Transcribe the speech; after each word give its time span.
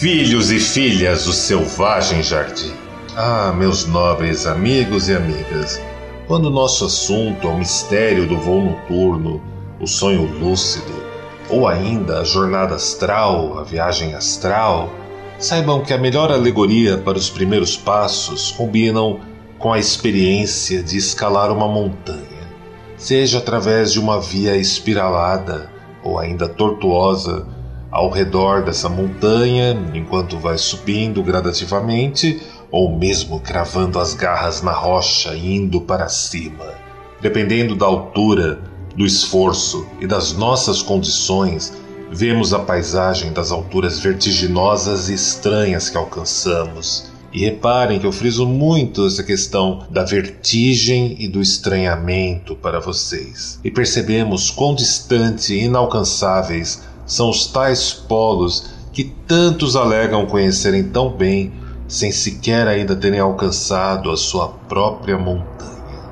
Filhos 0.00 0.50
e 0.50 0.58
filhas 0.58 1.26
do 1.26 1.32
selvagem 1.34 2.22
jardim. 2.22 2.72
Ah, 3.14 3.52
meus 3.54 3.84
nobres 3.84 4.46
amigos 4.46 5.10
e 5.10 5.14
amigas, 5.14 5.78
quando 6.26 6.48
nosso 6.48 6.86
assunto 6.86 7.46
é 7.46 7.50
o 7.50 7.58
mistério 7.58 8.26
do 8.26 8.38
voo 8.38 8.62
noturno, 8.62 9.42
o 9.78 9.86
sonho 9.86 10.22
lúcido, 10.22 10.90
ou 11.50 11.68
ainda 11.68 12.20
a 12.20 12.24
jornada 12.24 12.76
astral, 12.76 13.58
a 13.58 13.62
viagem 13.62 14.14
astral, 14.14 14.90
saibam 15.38 15.82
que 15.82 15.92
a 15.92 15.98
melhor 15.98 16.32
alegoria 16.32 16.96
para 16.96 17.18
os 17.18 17.28
primeiros 17.28 17.76
passos 17.76 18.50
combinam 18.52 19.20
com 19.58 19.70
a 19.70 19.78
experiência 19.78 20.82
de 20.82 20.96
escalar 20.96 21.52
uma 21.52 21.68
montanha, 21.68 22.48
seja 22.96 23.36
através 23.36 23.92
de 23.92 24.00
uma 24.00 24.18
via 24.18 24.56
espiralada 24.56 25.70
ou 26.02 26.18
ainda 26.18 26.48
tortuosa 26.48 27.59
ao 27.90 28.10
redor 28.10 28.62
dessa 28.62 28.88
montanha 28.88 29.76
enquanto 29.94 30.38
vai 30.38 30.56
subindo 30.56 31.22
gradativamente, 31.22 32.40
ou 32.70 32.96
mesmo 32.96 33.40
cravando 33.40 33.98
as 33.98 34.14
garras 34.14 34.62
na 34.62 34.72
rocha 34.72 35.34
indo 35.34 35.80
para 35.80 36.08
cima. 36.08 36.74
Dependendo 37.20 37.74
da 37.74 37.86
altura, 37.86 38.60
do 38.96 39.04
esforço 39.04 39.86
e 40.00 40.06
das 40.06 40.32
nossas 40.32 40.82
condições, 40.82 41.72
vemos 42.10 42.52
a 42.52 42.58
paisagem 42.58 43.32
das 43.32 43.50
alturas 43.52 43.98
vertiginosas 43.98 45.08
e 45.08 45.14
estranhas 45.14 45.88
que 45.88 45.96
alcançamos. 45.96 47.10
E 47.32 47.44
reparem 47.44 48.00
que 48.00 48.06
eu 48.06 48.10
friso 48.10 48.44
muito 48.44 49.06
essa 49.06 49.22
questão 49.22 49.86
da 49.88 50.02
vertigem 50.02 51.14
e 51.20 51.28
do 51.28 51.40
estranhamento 51.40 52.56
para 52.56 52.80
vocês. 52.80 53.60
E 53.62 53.70
percebemos 53.70 54.50
quão 54.50 54.74
distante 54.74 55.54
e 55.54 55.64
inalcançáveis 55.64 56.82
são 57.10 57.28
os 57.28 57.44
tais 57.44 57.92
polos 57.92 58.70
que 58.92 59.02
tantos 59.26 59.74
alegam 59.74 60.26
conhecerem 60.26 60.84
tão 60.84 61.10
bem, 61.10 61.52
sem 61.88 62.12
sequer 62.12 62.68
ainda 62.68 62.94
terem 62.94 63.18
alcançado 63.18 64.12
a 64.12 64.16
sua 64.16 64.46
própria 64.68 65.18
montanha, 65.18 66.04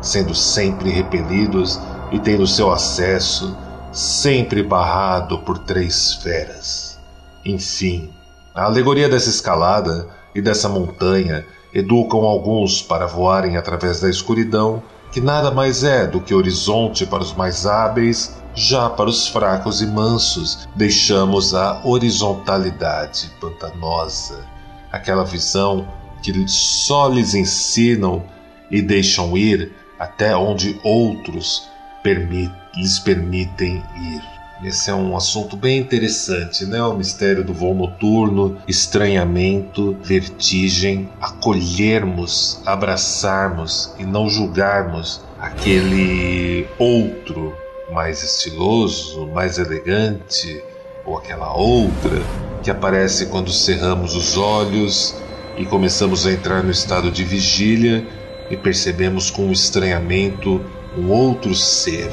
sendo 0.00 0.36
sempre 0.36 0.90
repelidos 0.90 1.80
e 2.12 2.20
tendo 2.20 2.46
seu 2.46 2.70
acesso 2.70 3.56
sempre 3.90 4.62
barrado 4.62 5.38
por 5.38 5.58
três 5.58 6.12
feras. 6.14 6.96
Enfim, 7.44 8.08
a 8.54 8.66
alegoria 8.66 9.08
dessa 9.08 9.30
escalada 9.30 10.06
e 10.32 10.40
dessa 10.40 10.68
montanha 10.68 11.44
educam 11.74 12.20
alguns 12.20 12.80
para 12.80 13.06
voarem 13.06 13.56
através 13.56 13.98
da 13.98 14.08
escuridão, 14.08 14.80
que 15.10 15.20
nada 15.20 15.50
mais 15.50 15.82
é 15.82 16.06
do 16.06 16.20
que 16.20 16.32
horizonte 16.32 17.04
para 17.04 17.22
os 17.22 17.34
mais 17.34 17.66
hábeis 17.66 18.45
já 18.56 18.88
para 18.88 19.10
os 19.10 19.28
fracos 19.28 19.82
e 19.82 19.86
mansos, 19.86 20.66
deixamos 20.74 21.54
a 21.54 21.82
horizontalidade 21.84 23.30
pantanosa, 23.38 24.44
aquela 24.90 25.24
visão 25.24 25.86
que 26.22 26.48
só 26.48 27.06
lhes 27.08 27.34
ensinam 27.34 28.24
e 28.70 28.80
deixam 28.80 29.36
ir 29.36 29.72
até 29.98 30.34
onde 30.34 30.80
outros 30.82 31.68
permit 32.02 32.50
lhes 32.74 32.98
permitem 32.98 33.82
ir. 33.94 34.22
Esse 34.64 34.90
é 34.90 34.94
um 34.94 35.14
assunto 35.14 35.54
bem 35.54 35.78
interessante, 35.78 36.64
né? 36.64 36.82
O 36.82 36.96
mistério 36.96 37.44
do 37.44 37.52
voo 37.52 37.74
noturno, 37.74 38.56
estranhamento, 38.66 39.94
vertigem, 40.02 41.10
acolhermos, 41.20 42.62
abraçarmos 42.64 43.94
e 43.98 44.04
não 44.04 44.30
julgarmos 44.30 45.20
aquele 45.38 46.66
outro 46.78 47.54
mais 47.90 48.22
estiloso, 48.22 49.26
mais 49.26 49.58
elegante, 49.58 50.62
ou 51.04 51.16
aquela 51.16 51.54
outra 51.54 52.22
que 52.62 52.70
aparece 52.70 53.26
quando 53.26 53.52
cerramos 53.52 54.14
os 54.16 54.36
olhos 54.36 55.14
e 55.56 55.64
começamos 55.64 56.26
a 56.26 56.32
entrar 56.32 56.64
no 56.64 56.70
estado 56.70 57.10
de 57.10 57.24
vigília 57.24 58.04
e 58.50 58.56
percebemos 58.56 59.30
com 59.30 59.50
estranhamento 59.52 60.60
um 60.98 61.10
outro 61.10 61.54
ser. 61.54 62.10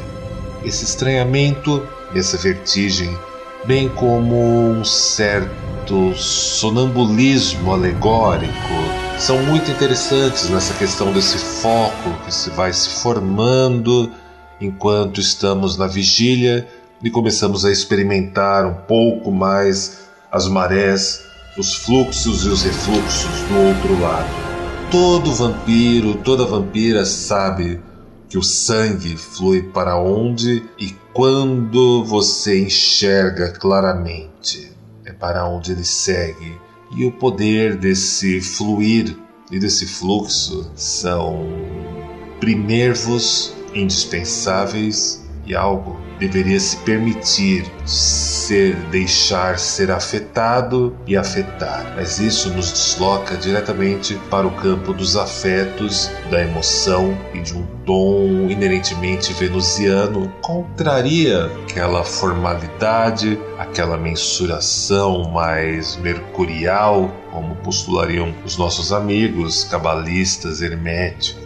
Esse 0.64 0.84
estranhamento, 0.84 1.86
essa 2.16 2.38
vertigem, 2.38 3.18
bem 3.66 3.90
como 3.90 4.36
um 4.36 4.84
certo 4.84 6.14
sonambulismo 6.16 7.74
alegórico, 7.74 8.54
são 9.18 9.38
muito 9.44 9.72
interessantes 9.72 10.50
nessa 10.50 10.74
questão 10.76 11.12
desse 11.12 11.38
foco 11.38 12.12
que 12.26 12.34
se 12.34 12.50
vai 12.52 12.72
se 12.72 12.90
formando 13.02 14.12
enquanto 14.60 15.20
estamos 15.20 15.78
na 15.78 15.88
vigília 15.88 16.68
e 17.04 17.10
começamos 17.10 17.66
a 17.66 17.72
experimentar 17.72 18.66
um 18.66 18.74
pouco 18.74 19.32
mais 19.32 20.08
as 20.32 20.48
marés, 20.48 21.26
os 21.58 21.76
fluxos 21.76 22.46
e 22.46 22.48
os 22.48 22.64
refluxos 22.64 23.42
do 23.50 23.58
outro 23.68 24.02
lado. 24.02 24.30
Todo 24.90 25.34
vampiro, 25.34 26.16
toda 26.16 26.46
vampira 26.46 27.04
sabe 27.06 27.80
que 28.30 28.38
o 28.38 28.44
sangue 28.44 29.18
flui 29.18 29.62
para 29.62 29.98
onde 29.98 30.64
e 30.80 30.96
quando 31.14 32.04
você 32.04 32.64
enxerga 32.64 33.52
claramente. 33.52 34.72
É 35.06 35.12
para 35.12 35.48
onde 35.48 35.74
ele 35.74 35.84
segue. 35.84 36.58
E 36.96 37.06
o 37.06 37.12
poder 37.12 37.76
desse 37.76 38.42
fluir 38.42 39.16
e 39.52 39.60
desse 39.60 39.86
fluxo 39.86 40.72
são 40.76 41.48
primervos 42.40 43.54
indispensáveis 43.74 45.24
e 45.46 45.56
algo 45.56 45.98
deveria 46.20 46.60
se 46.60 46.78
permitir 46.78 47.66
ser 47.86 48.76
deixar 48.92 49.60
ser 49.60 49.92
afetado 49.92 50.96
e 51.06 51.18
afetar, 51.18 51.94
mas 51.96 52.20
isso 52.20 52.50
nos 52.50 52.72
desloca 52.72 53.36
diretamente 53.36 54.16
para 54.30 54.48
o 54.48 54.52
campo 54.52 54.94
dos 54.94 55.18
afetos, 55.18 56.10
da 56.30 56.42
emoção 56.42 57.18
e 57.34 57.40
de 57.40 57.58
um 57.58 57.66
tom 57.86 58.48
inerentemente 58.50 59.34
venusiano, 59.34 60.32
contraria 60.42 61.52
aquela 61.64 62.04
formalidade, 62.04 63.38
aquela 63.60 63.98
mensuração 63.98 65.30
mais 65.32 65.98
mercurial, 65.98 67.12
como 67.32 67.56
postulariam 67.58 68.34
os 68.46 68.58
nossos 68.58 68.94
amigos 68.94 69.66
cabalistas 69.66 70.62
herméticos. 70.62 71.43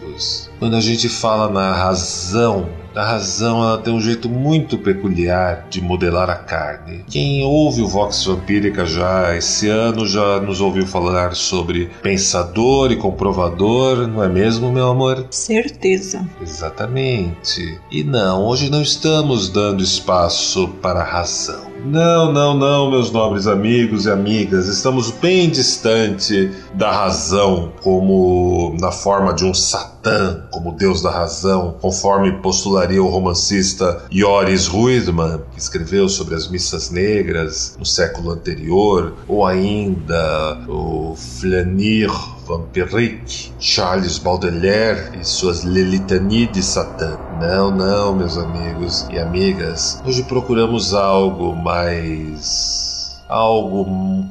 Quando 0.58 0.76
a 0.76 0.80
gente 0.80 1.08
fala 1.08 1.48
na 1.50 1.74
razão 1.74 2.68
a 2.98 3.04
razão 3.04 3.62
ela 3.62 3.78
tem 3.78 3.94
um 3.94 4.00
jeito 4.00 4.28
muito 4.28 4.76
peculiar 4.76 5.66
de 5.70 5.80
modelar 5.80 6.28
a 6.28 6.34
carne. 6.34 7.04
Quem 7.08 7.44
ouve 7.44 7.80
o 7.80 7.86
Vox 7.86 8.24
Vampírica 8.24 8.84
já 8.84 9.36
esse 9.36 9.68
ano 9.68 10.04
já 10.04 10.40
nos 10.40 10.60
ouviu 10.60 10.84
falar 10.84 11.36
sobre 11.36 11.90
pensador 12.02 12.90
e 12.90 12.96
comprovador, 12.96 14.08
não 14.08 14.22
é 14.22 14.28
mesmo, 14.28 14.72
meu 14.72 14.88
amor? 14.88 15.26
Certeza. 15.30 16.28
Exatamente. 16.42 17.78
E 17.88 18.02
não, 18.02 18.44
hoje 18.44 18.68
não 18.68 18.82
estamos 18.82 19.48
dando 19.48 19.80
espaço 19.80 20.66
para 20.82 21.00
a 21.00 21.04
razão. 21.04 21.68
Não, 21.84 22.32
não, 22.32 22.54
não, 22.54 22.90
meus 22.90 23.10
nobres 23.10 23.46
amigos 23.46 24.04
e 24.04 24.10
amigas, 24.10 24.66
estamos 24.66 25.10
bem 25.10 25.48
distante 25.48 26.50
da 26.74 26.90
razão, 26.90 27.72
como 27.82 28.76
na 28.80 28.90
forma 28.90 29.32
de 29.32 29.44
um 29.44 29.54
Satã, 29.54 30.44
como 30.50 30.72
Deus 30.72 31.00
da 31.00 31.10
razão, 31.10 31.76
conforme 31.80 32.32
postularia 32.40 33.02
o 33.02 33.08
romancista 33.08 34.04
Joris 34.10 34.66
Ruidman, 34.66 35.40
que 35.52 35.60
escreveu 35.60 36.08
sobre 36.08 36.34
as 36.34 36.48
missas 36.48 36.90
negras 36.90 37.76
no 37.78 37.86
século 37.86 38.32
anterior, 38.32 39.14
ou 39.26 39.46
ainda 39.46 40.58
o 40.68 41.14
Flanir 41.16 42.10
Vampirique, 42.48 43.52
Charles 43.60 44.16
Baudelaire 44.16 45.18
e 45.20 45.24
suas 45.24 45.64
Lelitanie 45.64 46.46
de 46.46 46.62
Satã. 46.62 47.18
Não, 47.38 47.70
não, 47.70 48.16
meus 48.16 48.38
amigos 48.38 49.06
e 49.10 49.18
amigas. 49.18 50.02
Hoje 50.06 50.22
procuramos 50.22 50.94
algo 50.94 51.54
mais 51.54 53.06
algo 53.28 53.84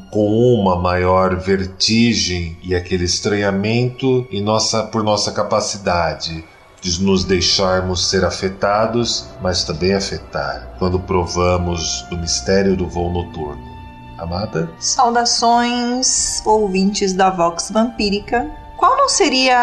com 0.10 0.56
uma 0.56 0.76
maior 0.76 1.36
vertigem 1.36 2.58
e 2.64 2.74
aquele 2.74 3.06
estranhamento 3.06 4.28
e 4.32 4.42
nossa 4.42 4.82
por 4.82 5.04
nossa 5.04 5.32
capacidade 5.32 6.34
de 6.38 6.58
de 6.82 7.04
nos 7.04 7.24
deixarmos 7.24 8.08
ser 8.08 8.24
afetados, 8.24 9.28
mas 9.42 9.64
também 9.64 9.94
afetar, 9.94 10.76
quando 10.80 11.00
provamos 11.00 12.06
do 12.10 12.18
mistério 12.18 12.76
do 12.76 12.88
voo 12.88 13.12
noturno. 13.12 13.77
Amada? 14.18 14.70
Saudações, 14.80 16.42
ouvintes 16.46 17.14
da 17.14 17.30
Vox 17.30 17.70
Vampírica. 17.70 18.50
Qual 18.78 18.96
não 18.96 19.10
seria 19.10 19.58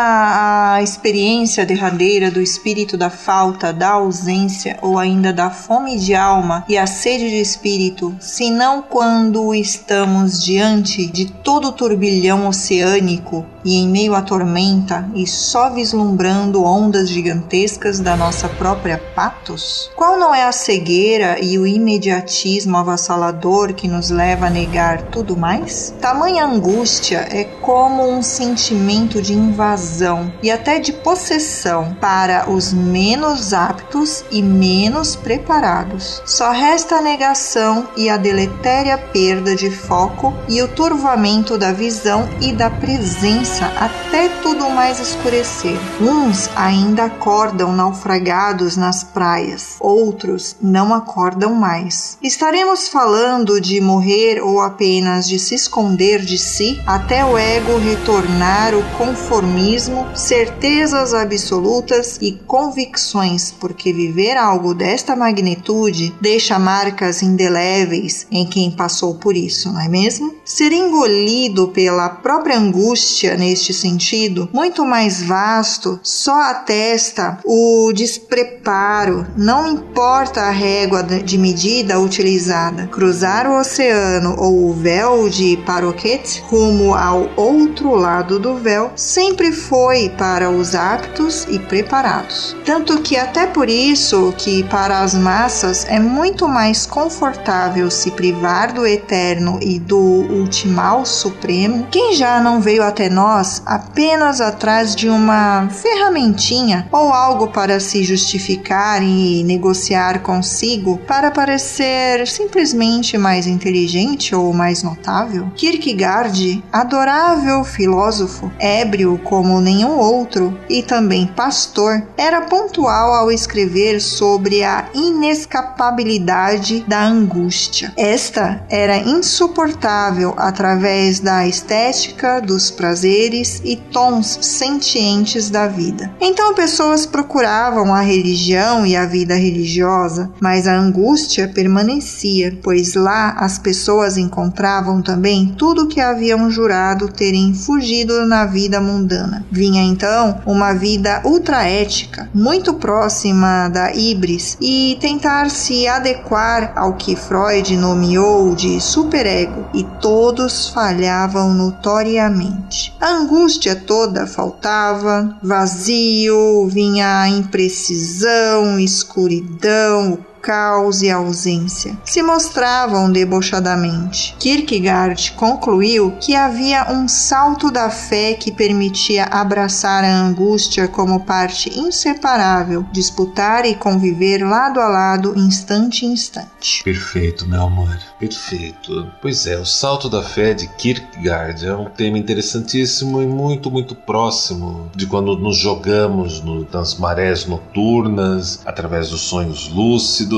a 0.74 0.82
experiência 0.82 1.64
derradeira 1.64 2.32
do 2.32 2.40
espírito 2.40 2.96
da 2.96 3.08
falta, 3.08 3.72
da 3.72 3.90
ausência 3.90 4.76
ou 4.82 4.98
ainda 4.98 5.32
da 5.32 5.50
fome 5.50 5.96
de 5.96 6.16
alma 6.16 6.64
e 6.68 6.76
a 6.76 6.84
sede 6.84 7.30
de 7.30 7.40
espírito, 7.40 8.12
senão 8.18 8.82
quando 8.82 9.54
estamos 9.54 10.42
diante 10.42 11.06
de 11.06 11.26
todo 11.26 11.68
o 11.68 11.72
turbilhão 11.72 12.48
oceânico 12.48 13.46
e 13.64 13.76
em 13.76 13.88
meio 13.88 14.16
à 14.16 14.20
tormenta 14.20 15.08
e 15.14 15.28
só 15.28 15.70
vislumbrando 15.70 16.64
ondas 16.64 17.08
gigantescas 17.08 18.00
da 18.00 18.16
nossa 18.16 18.48
própria 18.48 18.98
patos? 19.14 19.92
Qual 19.94 20.18
não 20.18 20.34
é 20.34 20.42
a 20.42 20.52
cegueira 20.52 21.38
e 21.40 21.56
o 21.56 21.64
imediatismo 21.64 22.76
avassalador 22.76 23.74
que 23.74 23.86
nos 23.86 24.10
leva 24.10 24.46
a 24.46 24.50
negar 24.50 25.02
tudo 25.02 25.36
mais? 25.36 25.94
Tamanha 26.00 26.44
angústia 26.44 27.28
é 27.30 27.44
como 27.44 28.10
um 28.10 28.20
sentimento 28.22 29.03
de 29.20 29.32
invasão 29.32 30.32
e 30.42 30.50
até 30.50 30.78
de 30.78 30.92
possessão 30.92 31.96
para 32.00 32.50
os 32.50 32.72
menos 32.72 33.52
aptos 33.52 34.24
e 34.30 34.42
menos 34.42 35.16
preparados. 35.16 36.22
Só 36.26 36.50
resta 36.50 36.96
a 36.96 37.02
negação 37.02 37.88
e 37.96 38.08
a 38.08 38.16
deletéria 38.16 38.96
perda 38.98 39.54
de 39.54 39.70
foco 39.70 40.34
e 40.48 40.62
o 40.62 40.68
turvamento 40.68 41.56
da 41.58 41.72
visão 41.72 42.28
e 42.40 42.52
da 42.52 42.70
presença 42.70 43.66
até 43.78 44.28
tudo 44.42 44.70
mais 44.70 45.00
escurecer. 45.00 45.78
Uns 46.00 46.48
ainda 46.56 47.04
acordam 47.04 47.72
naufragados 47.72 48.76
nas 48.76 49.02
praias, 49.04 49.76
outros 49.80 50.56
não 50.60 50.94
acordam 50.94 51.54
mais. 51.54 52.18
Estaremos 52.22 52.88
falando 52.88 53.60
de 53.60 53.80
morrer 53.80 54.40
ou 54.42 54.60
apenas 54.60 55.28
de 55.28 55.38
se 55.38 55.54
esconder 55.54 56.20
de 56.20 56.38
si 56.38 56.80
até 56.86 57.24
o 57.24 57.36
ego 57.36 57.78
retornar 57.78 58.74
o 58.74 58.82
conformismo, 58.96 60.06
certezas 60.14 61.12
absolutas 61.12 62.18
e 62.20 62.32
convicções, 62.46 63.50
porque 63.50 63.92
viver 63.92 64.36
algo 64.36 64.74
desta 64.74 65.16
magnitude 65.16 66.14
deixa 66.20 66.58
marcas 66.58 67.22
indeléveis 67.22 68.26
em 68.30 68.46
quem 68.46 68.70
passou 68.70 69.16
por 69.16 69.36
isso, 69.36 69.72
não 69.72 69.80
é 69.80 69.88
mesmo? 69.88 70.34
Ser 70.44 70.72
engolido 70.72 71.68
pela 71.68 72.08
própria 72.08 72.58
angústia 72.58 73.36
neste 73.36 73.72
sentido, 73.72 74.48
muito 74.52 74.84
mais 74.84 75.22
vasto, 75.22 75.98
só 76.02 76.50
atesta 76.50 77.38
o 77.44 77.92
despreparo, 77.92 79.26
não 79.36 79.66
importa 79.66 80.42
a 80.42 80.50
régua 80.50 81.02
de 81.02 81.38
medida 81.38 81.98
utilizada. 81.98 82.86
Cruzar 82.88 83.48
o 83.48 83.58
oceano 83.58 84.36
ou 84.38 84.68
o 84.68 84.72
véu 84.72 85.28
de 85.28 85.56
Paroquet 85.64 86.42
rumo 86.48 86.94
ao 86.94 87.30
outro 87.36 87.94
lado 87.94 88.38
do 88.38 88.56
véu 88.56 88.83
sempre 88.96 89.52
foi 89.52 90.08
para 90.10 90.50
os 90.50 90.74
aptos 90.74 91.46
e 91.48 91.58
preparados. 91.58 92.56
Tanto 92.64 93.00
que 93.00 93.16
até 93.16 93.46
por 93.46 93.68
isso 93.68 94.34
que 94.36 94.62
para 94.64 95.00
as 95.00 95.14
massas 95.14 95.86
é 95.88 95.98
muito 95.98 96.48
mais 96.48 96.86
confortável 96.86 97.90
se 97.90 98.10
privar 98.10 98.72
do 98.72 98.86
eterno 98.86 99.58
e 99.62 99.78
do 99.78 99.98
ultimal 99.98 101.04
supremo. 101.04 101.86
Quem 101.90 102.14
já 102.14 102.40
não 102.40 102.60
veio 102.60 102.82
até 102.82 103.08
nós 103.08 103.62
apenas 103.66 104.40
atrás 104.40 104.94
de 104.94 105.08
uma 105.08 105.68
ferramentinha 105.68 106.88
ou 106.90 107.12
algo 107.12 107.48
para 107.48 107.80
se 107.80 108.02
justificar 108.04 109.02
e 109.02 109.42
negociar 109.44 110.20
consigo 110.20 110.98
para 111.06 111.30
parecer 111.30 112.26
simplesmente 112.26 113.16
mais 113.18 113.46
inteligente 113.46 114.34
ou 114.34 114.52
mais 114.52 114.82
notável? 114.82 115.50
Kierkegaard, 115.54 116.62
adorável 116.72 117.64
filósofo, 117.64 118.50
ébrio 118.80 119.20
como 119.24 119.60
nenhum 119.60 119.98
outro 119.98 120.58
e 120.68 120.82
também 120.82 121.26
pastor, 121.26 122.02
era 122.16 122.42
pontual 122.42 123.14
ao 123.14 123.30
escrever 123.30 124.00
sobre 124.00 124.64
a 124.64 124.86
inescapabilidade 124.94 126.84
da 126.86 127.04
angústia. 127.04 127.92
Esta 127.96 128.64
era 128.68 128.96
insuportável 128.96 130.34
através 130.36 131.20
da 131.20 131.46
estética 131.46 132.40
dos 132.40 132.70
prazeres 132.70 133.60
e 133.64 133.76
tons 133.76 134.38
sentientes 134.42 135.50
da 135.50 135.66
vida. 135.68 136.10
Então 136.20 136.54
pessoas 136.54 137.06
procuravam 137.06 137.94
a 137.94 138.00
religião 138.00 138.86
e 138.86 138.96
a 138.96 139.06
vida 139.06 139.34
religiosa, 139.34 140.30
mas 140.40 140.66
a 140.66 140.76
angústia 140.76 141.48
permanecia, 141.48 142.58
pois 142.62 142.94
lá 142.94 143.30
as 143.38 143.58
pessoas 143.58 144.16
encontravam 144.16 145.02
também 145.02 145.54
tudo 145.56 145.86
que 145.86 146.00
haviam 146.00 146.50
jurado 146.50 147.08
terem 147.08 147.54
fugido 147.54 148.26
na 148.26 148.44
vida 148.44 148.63
mundana. 148.80 149.44
Vinha 149.50 149.82
então 149.82 150.40
uma 150.46 150.72
vida 150.72 151.22
ultraética, 151.24 152.28
muito 152.34 152.74
próxima 152.74 153.68
da 153.68 153.94
ibris, 153.94 154.56
e 154.60 154.96
tentar 155.00 155.50
se 155.50 155.86
adequar 155.86 156.72
ao 156.76 156.94
que 156.94 157.16
Freud 157.16 157.76
nomeou 157.76 158.54
de 158.54 158.80
superego, 158.80 159.66
e 159.74 159.84
todos 160.00 160.68
falhavam 160.68 161.52
notoriamente. 161.52 162.94
A 163.00 163.08
angústia 163.10 163.76
toda 163.76 164.26
faltava, 164.26 165.36
vazio, 165.42 166.68
vinha 166.68 167.20
a 167.20 167.28
imprecisão, 167.28 168.78
escuridão, 168.78 170.18
caos 170.44 171.00
e 171.00 171.10
ausência 171.10 171.96
se 172.04 172.22
mostravam 172.22 173.10
debochadamente. 173.10 174.36
Kierkegaard 174.38 175.32
concluiu 175.32 176.12
que 176.20 176.36
havia 176.36 176.92
um 176.92 177.08
salto 177.08 177.70
da 177.70 177.88
fé 177.88 178.34
que 178.34 178.52
permitia 178.52 179.24
abraçar 179.24 180.04
a 180.04 180.14
angústia 180.14 180.86
como 180.86 181.20
parte 181.20 181.70
inseparável, 181.78 182.84
disputar 182.92 183.64
e 183.64 183.74
conviver 183.74 184.44
lado 184.46 184.80
a 184.80 184.86
lado, 184.86 185.34
instante 185.34 186.04
em 186.04 186.12
instante. 186.12 186.84
Perfeito, 186.84 187.46
meu 187.48 187.62
amor. 187.62 187.98
Perfeito. 188.20 189.10
Pois 189.22 189.46
é, 189.46 189.58
o 189.58 189.64
salto 189.64 190.10
da 190.10 190.22
fé 190.22 190.52
de 190.52 190.68
Kierkegaard 190.68 191.66
é 191.66 191.74
um 191.74 191.88
tema 191.88 192.18
interessantíssimo 192.18 193.22
e 193.22 193.26
muito, 193.26 193.70
muito 193.70 193.94
próximo 193.94 194.90
de 194.94 195.06
quando 195.06 195.36
nos 195.38 195.56
jogamos 195.56 196.42
no, 196.42 196.66
nas 196.70 196.98
marés 196.98 197.46
noturnas, 197.46 198.60
através 198.66 199.08
dos 199.08 199.22
sonhos 199.22 199.68
lúcidos 199.68 200.33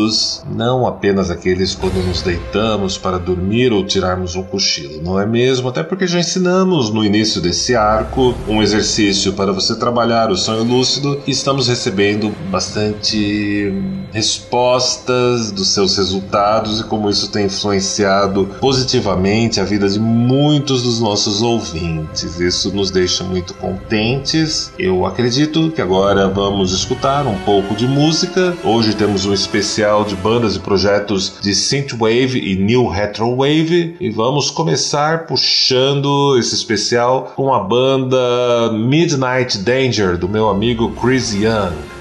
não 0.51 0.87
apenas 0.87 1.31
aqueles 1.31 1.75
quando 1.75 2.05
nos 2.07 2.23
deitamos 2.23 2.99
para 2.99 3.19
dormir 3.19 3.73
ou 3.73 3.85
tirarmos 3.85 4.37
um 4.37 4.43
cochilo, 4.43 5.03
não 5.03 5.19
é 5.19 5.27
mesmo? 5.27 5.69
Até 5.69 5.83
porque 5.83 6.07
já 6.07 6.19
ensinamos 6.19 6.91
no 6.91 7.05
início 7.05 7.41
desse 7.41 7.75
arco 7.75 8.35
um 8.49 8.63
exercício 8.63 9.33
para 9.33 9.53
você 9.53 9.75
trabalhar 9.77 10.31
o 10.31 10.37
sonho 10.37 10.65
lúcido 10.65 11.21
e 11.27 11.31
estamos 11.31 11.69
recebendo 11.69 12.33
bastante 12.51 13.73
respostas 14.13 15.53
dos 15.53 15.69
seus 15.69 15.97
resultados 15.97 16.81
e 16.81 16.85
como 16.85 17.11
isso 17.11 17.31
tem 17.31 17.47
influenciado 17.47 18.47
positivamente 18.61 19.61
a 19.61 19.65
vida 19.65 19.89
de 19.89 19.99
muitos 19.99 20.83
dos 20.83 21.01
nossos 21.01 21.43
ouvintes. 21.43 22.41
Isso 22.41 22.73
nos 22.73 22.91
deixa 22.91 23.23
muito 23.25 23.55
contentes. 23.55 24.73
Eu 24.79 25.05
acredito 25.05 25.71
que 25.71 25.83
agora 25.83 26.29
vamos 26.29 26.73
escutar 26.73 27.27
um 27.27 27.39
pouco 27.41 27.75
de 27.75 27.87
música. 27.87 28.57
Hoje 28.65 28.95
temos 28.95 29.27
um 29.27 29.33
especial 29.33 29.86
especial 29.87 30.05
de 30.05 30.17
bandas 30.17 30.57
e 30.57 30.61
projetos 30.61 31.35
de 31.41 31.55
synthwave 31.55 32.39
e 32.39 32.57
new 32.57 32.89
retrowave 32.89 33.97
e 34.01 34.11
vamos 34.11 34.51
começar 34.51 35.27
puxando 35.27 36.37
esse 36.39 36.55
especial 36.55 37.33
com 37.37 37.55
a 37.55 37.61
banda 37.61 38.73
Midnight 38.73 39.59
Danger 39.59 40.19
do 40.19 40.29
meu 40.29 40.49
amigo 40.49 40.91
Chris 41.01 41.33
Young. 41.33 41.96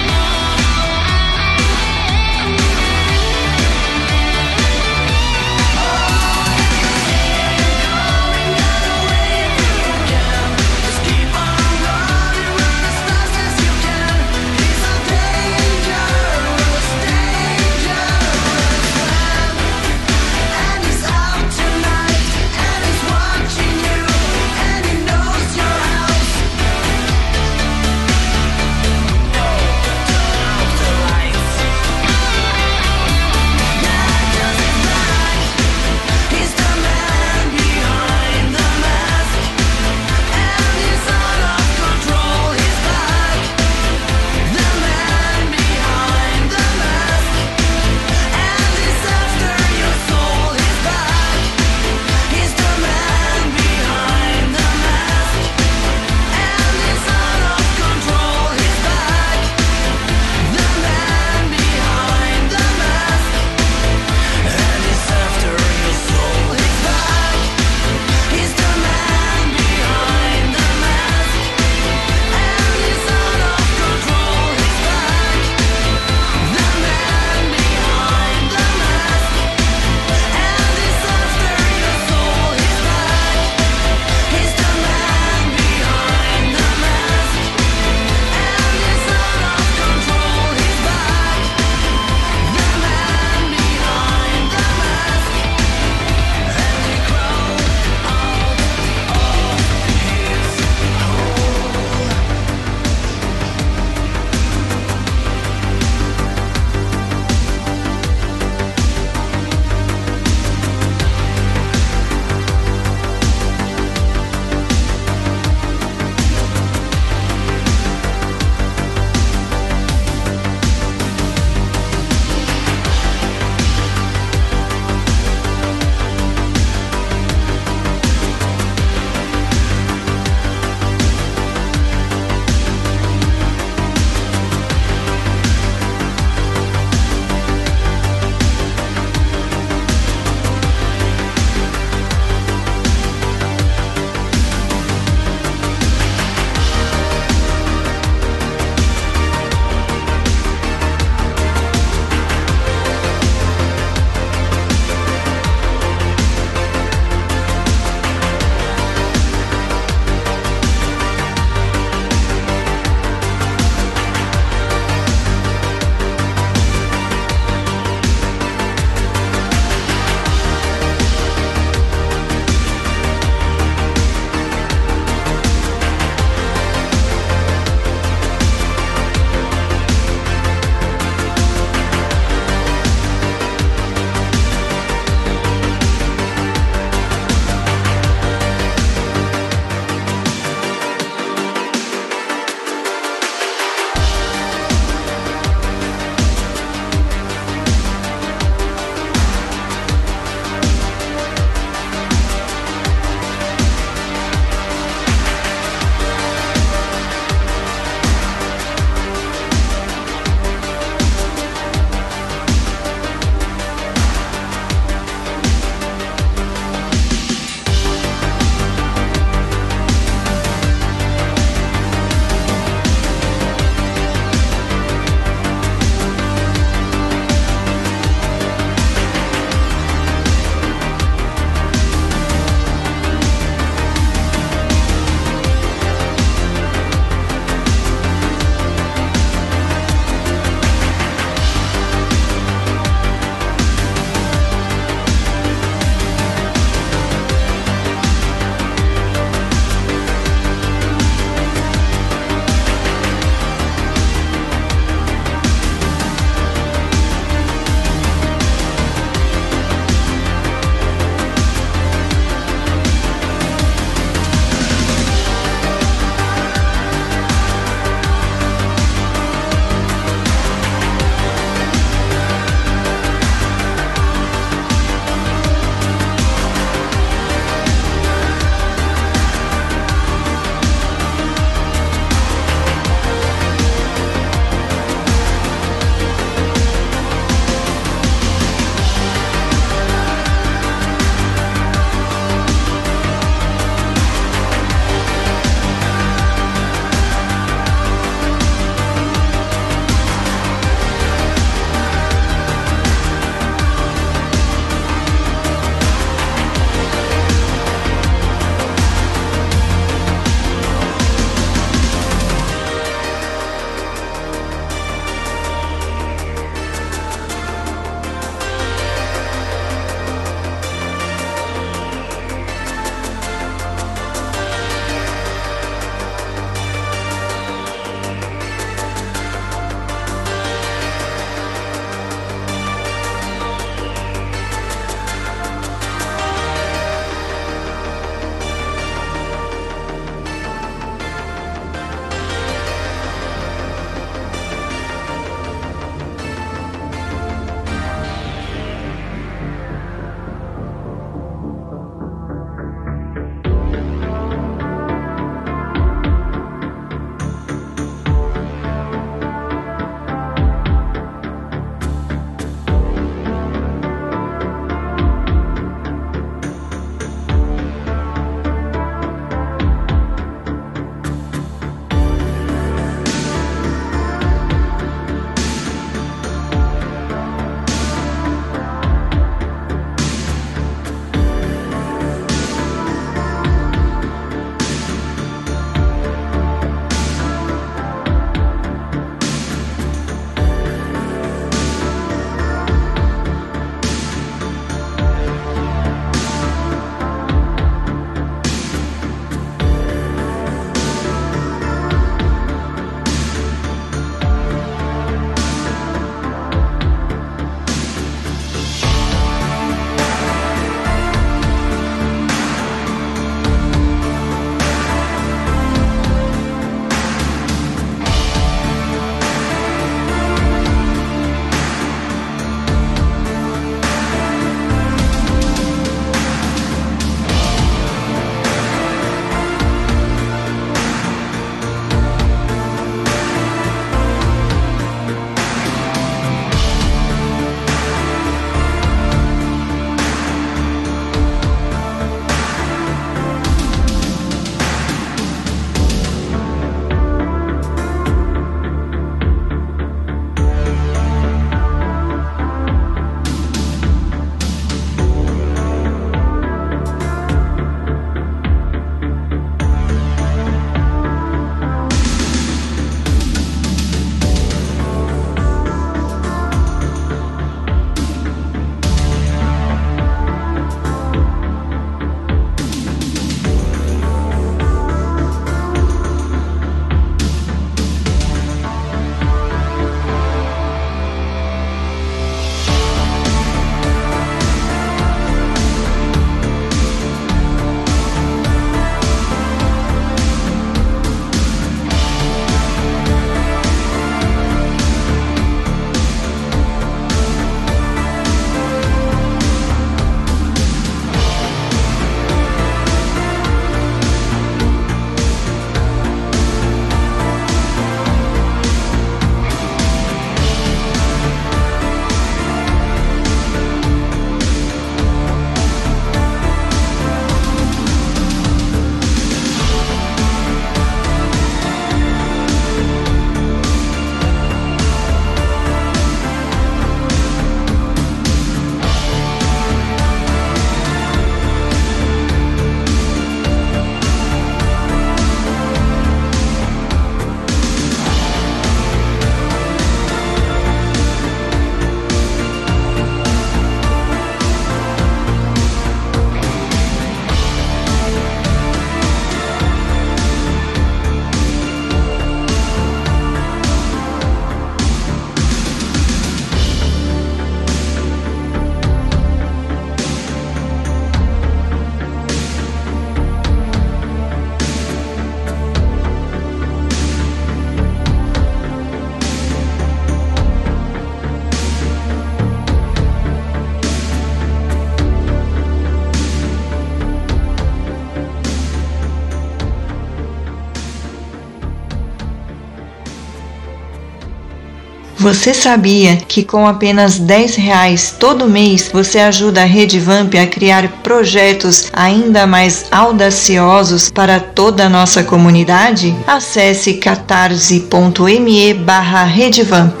Você 585.36 585.52
sabia 585.52 586.16
que 586.16 586.42
com 586.42 586.66
apenas 586.66 587.18
10 587.18 587.56
reais 587.56 588.16
todo 588.18 588.48
mês 588.48 588.90
você 588.90 589.18
ajuda 589.18 589.60
a 589.60 589.64
Rede 589.66 590.00
Vamp 590.00 590.34
a 590.34 590.46
criar 590.46 591.02
projetos 591.02 591.90
ainda 591.92 592.46
mais 592.46 592.86
audaciosos 592.90 594.10
para 594.10 594.40
toda 594.40 594.86
a 594.86 594.88
nossa 594.88 595.22
comunidade? 595.22 596.16
Acesse 596.26 596.94
catarse.me 596.94 598.72
barra 598.72 599.24
Redevamp. 599.24 600.00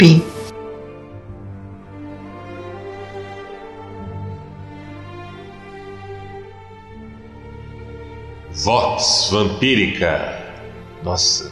Vox 8.54 9.28
Vampírica. 9.30 10.42
Nossa, 11.04 11.45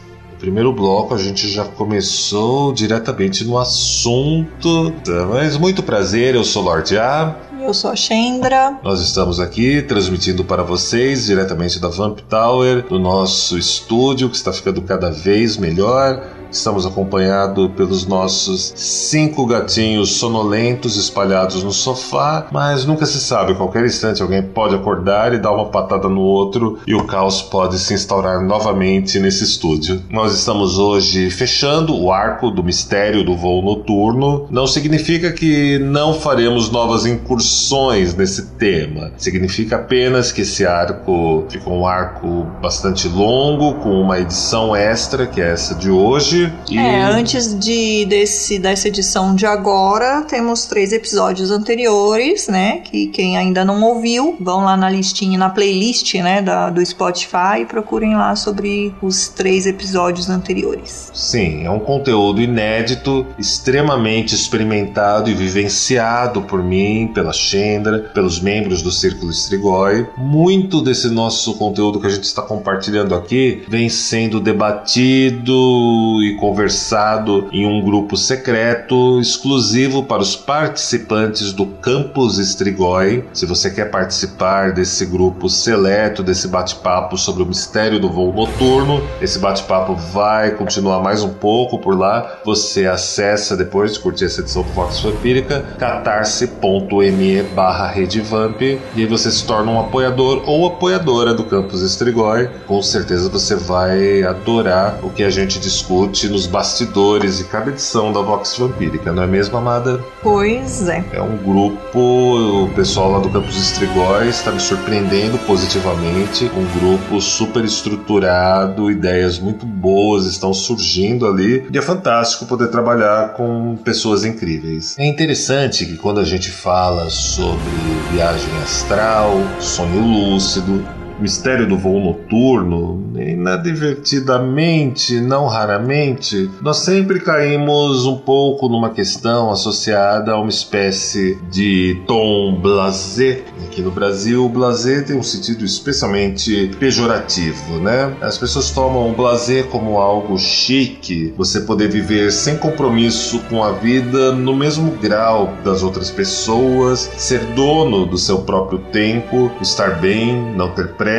primeiro 0.44 0.74
bloco 0.74 1.14
a 1.14 1.16
gente 1.16 1.48
já 1.48 1.64
começou 1.64 2.70
diretamente 2.70 3.44
no 3.44 3.56
assunto. 3.56 4.92
Mas 5.30 5.56
muito 5.56 5.82
prazer, 5.82 6.34
eu 6.34 6.44
sou 6.44 6.62
Lord 6.62 6.98
A. 6.98 7.34
Eu 7.62 7.72
sou 7.72 7.90
a 7.90 7.96
Chendra. 7.96 8.78
Nós 8.82 9.00
estamos 9.00 9.40
aqui 9.40 9.80
transmitindo 9.80 10.44
para 10.44 10.62
vocês 10.62 11.24
diretamente 11.24 11.80
da 11.80 11.88
Vamp 11.88 12.18
Tower, 12.28 12.86
do 12.86 12.98
nosso 12.98 13.56
estúdio 13.56 14.28
que 14.28 14.36
está 14.36 14.52
ficando 14.52 14.82
cada 14.82 15.10
vez 15.10 15.56
melhor. 15.56 16.22
Estamos 16.54 16.86
acompanhados 16.86 17.68
pelos 17.72 18.06
nossos 18.06 18.72
cinco 18.76 19.44
gatinhos 19.44 20.18
sonolentos 20.18 20.96
espalhados 20.96 21.64
no 21.64 21.72
sofá, 21.72 22.46
mas 22.52 22.84
nunca 22.86 23.04
se 23.06 23.18
sabe, 23.18 23.52
a 23.52 23.54
qualquer 23.56 23.84
instante 23.84 24.22
alguém 24.22 24.40
pode 24.40 24.72
acordar 24.72 25.34
e 25.34 25.38
dar 25.38 25.50
uma 25.50 25.66
patada 25.66 26.08
no 26.08 26.20
outro 26.20 26.78
e 26.86 26.94
o 26.94 27.04
caos 27.08 27.42
pode 27.42 27.76
se 27.76 27.92
instaurar 27.92 28.40
novamente 28.40 29.18
nesse 29.18 29.42
estúdio. 29.42 30.00
Nós 30.08 30.32
estamos 30.32 30.78
hoje 30.78 31.28
fechando 31.28 31.92
o 32.00 32.12
arco 32.12 32.52
do 32.52 32.62
mistério 32.62 33.24
do 33.24 33.36
voo 33.36 33.60
noturno. 33.60 34.46
Não 34.48 34.68
significa 34.68 35.32
que 35.32 35.80
não 35.80 36.14
faremos 36.14 36.70
novas 36.70 37.04
incursões 37.04 38.14
nesse 38.14 38.52
tema. 38.52 39.10
Significa 39.16 39.76
apenas 39.76 40.30
que 40.30 40.42
esse 40.42 40.64
arco 40.64 41.46
ficou 41.48 41.80
um 41.80 41.86
arco 41.86 42.46
bastante 42.62 43.08
longo, 43.08 43.74
com 43.74 44.00
uma 44.00 44.20
edição 44.20 44.74
extra, 44.74 45.26
que 45.26 45.40
é 45.40 45.50
essa 45.50 45.74
de 45.74 45.90
hoje 45.90 46.43
e... 46.68 46.78
É, 46.78 47.02
antes 47.02 47.58
de, 47.58 48.04
desse, 48.06 48.58
dessa 48.58 48.88
edição 48.88 49.34
de 49.34 49.46
agora, 49.46 50.22
temos 50.22 50.66
três 50.66 50.92
episódios 50.92 51.50
anteriores, 51.50 52.48
né? 52.48 52.78
Que 52.78 53.06
quem 53.06 53.36
ainda 53.36 53.64
não 53.64 53.82
ouviu, 53.82 54.36
vão 54.40 54.64
lá 54.64 54.76
na 54.76 54.90
listinha, 54.90 55.38
na 55.38 55.50
playlist, 55.50 56.14
né? 56.14 56.42
Da, 56.42 56.70
do 56.70 56.84
Spotify 56.84 57.60
e 57.62 57.66
procurem 57.66 58.14
lá 58.14 58.34
sobre 58.36 58.94
os 59.02 59.28
três 59.28 59.66
episódios 59.66 60.28
anteriores. 60.28 61.10
Sim, 61.14 61.64
é 61.64 61.70
um 61.70 61.80
conteúdo 61.80 62.40
inédito, 62.40 63.26
extremamente 63.38 64.34
experimentado 64.34 65.30
e 65.30 65.34
vivenciado 65.34 66.42
por 66.42 66.62
mim, 66.62 67.10
pela 67.14 67.32
Chendra, 67.32 67.98
pelos 68.14 68.40
membros 68.40 68.82
do 68.82 68.90
Círculo 68.90 69.30
Strigoi. 69.30 70.06
Muito 70.16 70.80
desse 70.80 71.08
nosso 71.08 71.54
conteúdo 71.54 72.00
que 72.00 72.06
a 72.06 72.10
gente 72.10 72.24
está 72.24 72.42
compartilhando 72.42 73.14
aqui 73.14 73.62
vem 73.68 73.88
sendo 73.88 74.40
debatido 74.40 76.22
e 76.22 76.33
conversado 76.34 77.48
em 77.52 77.66
um 77.66 77.82
grupo 77.82 78.16
secreto 78.16 79.20
exclusivo 79.20 80.02
para 80.02 80.22
os 80.22 80.36
participantes 80.36 81.52
do 81.52 81.66
Campus 81.66 82.38
Strigoi. 82.38 83.24
Se 83.32 83.46
você 83.46 83.70
quer 83.70 83.90
participar 83.90 84.72
desse 84.72 85.06
grupo 85.06 85.48
seleto, 85.48 86.22
desse 86.22 86.48
bate-papo 86.48 87.16
sobre 87.16 87.42
o 87.42 87.46
mistério 87.46 87.98
do 87.98 88.10
voo 88.10 88.32
noturno, 88.32 89.02
esse 89.20 89.38
bate-papo 89.38 89.94
vai 89.94 90.52
continuar 90.52 91.00
mais 91.00 91.22
um 91.22 91.34
pouco 91.34 91.78
por 91.78 91.98
lá. 91.98 92.38
Você 92.44 92.86
acessa 92.86 93.56
depois 93.56 93.94
de 93.94 94.00
curtir 94.00 94.24
essa 94.24 94.40
edição 94.40 94.62
do 94.62 94.72
Vox 94.72 95.00
Vampírica, 95.00 95.64
catarse.me 95.78 97.42
barra 97.54 97.86
redevamp 97.88 98.60
e 98.60 98.80
aí 98.96 99.06
você 99.06 99.30
se 99.30 99.44
torna 99.44 99.70
um 99.70 99.80
apoiador 99.80 100.42
ou 100.46 100.66
apoiadora 100.66 101.34
do 101.34 101.44
Campus 101.44 101.82
Strigoi. 101.82 102.48
Com 102.66 102.82
certeza 102.82 103.28
você 103.28 103.56
vai 103.56 104.22
adorar 104.22 104.98
o 105.02 105.10
que 105.10 105.22
a 105.22 105.30
gente 105.30 105.58
discute 105.58 106.13
nos 106.22 106.46
bastidores 106.46 107.38
de 107.38 107.44
cada 107.44 107.70
edição 107.70 108.12
da 108.12 108.20
Vox 108.20 108.56
Vampírica, 108.56 109.12
não 109.12 109.22
é 109.22 109.26
mesmo, 109.26 109.56
amada? 109.56 110.02
Pois 110.22 110.88
é. 110.88 111.04
É 111.12 111.20
um 111.20 111.36
grupo, 111.36 112.64
o 112.64 112.70
pessoal 112.74 113.10
lá 113.10 113.18
do 113.18 113.28
Campus 113.28 113.56
Estrigóis 113.56 114.36
está 114.36 114.52
me 114.52 114.60
surpreendendo 114.60 115.36
positivamente. 115.38 116.50
Um 116.56 116.78
grupo 116.78 117.20
super 117.20 117.64
estruturado, 117.64 118.90
ideias 118.90 119.38
muito 119.38 119.66
boas 119.66 120.26
estão 120.26 120.54
surgindo 120.54 121.26
ali. 121.26 121.66
E 121.70 121.76
é 121.76 121.82
fantástico 121.82 122.46
poder 122.46 122.68
trabalhar 122.68 123.34
com 123.34 123.76
pessoas 123.84 124.24
incríveis. 124.24 124.96
É 124.98 125.04
interessante 125.04 125.84
que 125.84 125.96
quando 125.96 126.20
a 126.20 126.24
gente 126.24 126.50
fala 126.50 127.10
sobre 127.10 127.70
viagem 128.12 128.54
astral, 128.62 129.34
sonho 129.60 130.00
lúcido, 130.00 130.84
mistério 131.24 131.66
do 131.66 131.78
voo 131.78 131.98
noturno, 131.98 133.02
inadvertidamente, 133.18 135.22
não 135.22 135.46
raramente, 135.46 136.50
nós 136.60 136.76
sempre 136.78 137.18
caímos 137.18 138.04
um 138.04 138.18
pouco 138.18 138.68
numa 138.68 138.90
questão 138.90 139.50
associada 139.50 140.32
a 140.32 140.38
uma 140.38 140.50
espécie 140.50 141.38
de 141.50 142.02
tom 142.06 142.60
blasé. 142.60 143.42
Aqui 143.64 143.80
no 143.80 143.90
Brasil, 143.90 144.44
o 144.44 144.50
blasé 144.50 145.00
tem 145.00 145.16
um 145.16 145.22
sentido 145.22 145.64
especialmente 145.64 146.70
pejorativo, 146.78 147.78
né? 147.78 148.14
As 148.20 148.36
pessoas 148.36 148.70
tomam 148.70 149.10
o 149.10 149.14
blasé 149.14 149.62
como 149.62 149.96
algo 149.96 150.38
chique, 150.38 151.32
você 151.38 151.62
poder 151.62 151.88
viver 151.88 152.32
sem 152.32 152.58
compromisso 152.58 153.38
com 153.48 153.64
a 153.64 153.72
vida 153.72 154.32
no 154.32 154.54
mesmo 154.54 154.90
grau 155.00 155.54
das 155.64 155.82
outras 155.82 156.10
pessoas, 156.10 157.10
ser 157.16 157.40
dono 157.54 158.04
do 158.04 158.18
seu 158.18 158.42
próprio 158.42 158.80
tempo, 158.92 159.50
estar 159.62 160.02
bem, 160.02 160.54
não 160.54 160.68
ter 160.68 160.88
pressa, 160.88 161.13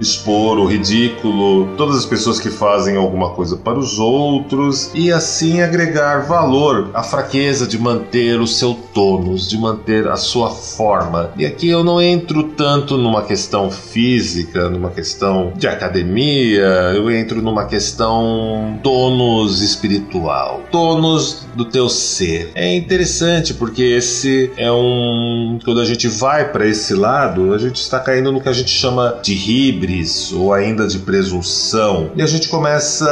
expor 0.00 0.58
o 0.58 0.66
ridículo, 0.66 1.76
todas 1.76 1.96
as 1.96 2.06
pessoas 2.06 2.40
que 2.40 2.50
fazem 2.50 2.96
alguma 2.96 3.30
coisa 3.30 3.56
para 3.56 3.78
os 3.78 3.98
outros 3.98 4.90
e 4.94 5.12
assim 5.12 5.60
agregar 5.60 6.26
valor 6.26 6.90
à 6.94 7.02
fraqueza 7.02 7.66
de 7.66 7.78
manter 7.78 8.40
o 8.40 8.46
seu 8.46 8.74
tônus, 8.94 9.48
de 9.48 9.58
manter 9.58 10.08
a 10.08 10.16
sua 10.16 10.50
forma. 10.50 11.30
E 11.36 11.46
aqui 11.46 11.68
eu 11.68 11.84
não 11.84 12.00
entro 12.00 12.42
tanto 12.42 12.96
numa 12.96 13.22
questão 13.22 13.70
física, 13.70 14.68
numa 14.68 14.90
questão 14.90 15.52
de 15.56 15.66
academia, 15.66 16.92
eu 16.94 17.10
entro 17.10 17.42
numa 17.42 17.66
questão 17.66 18.78
tônus 18.82 19.60
espiritual, 19.60 20.62
tônus 20.70 21.46
do 21.54 21.64
teu 21.64 21.88
ser. 21.88 22.50
É 22.54 22.74
interessante 22.74 23.54
porque 23.54 23.82
esse 23.82 24.50
é 24.56 24.70
um 24.70 25.58
quando 25.64 25.80
a 25.80 25.84
gente 25.84 26.08
vai 26.08 26.50
para 26.50 26.66
esse 26.66 26.94
lado, 26.94 27.52
a 27.54 27.58
gente 27.58 27.76
está 27.76 27.98
caindo 28.00 28.32
no 28.32 28.40
que 28.40 28.48
a 28.48 28.52
gente 28.52 28.70
chama 28.70 29.07
de 29.22 29.34
hibris 29.34 30.32
ou 30.32 30.52
ainda 30.52 30.86
de 30.86 30.98
presunção 30.98 31.48
e 32.14 32.22
a 32.22 32.26
gente 32.26 32.48
começa 32.48 33.08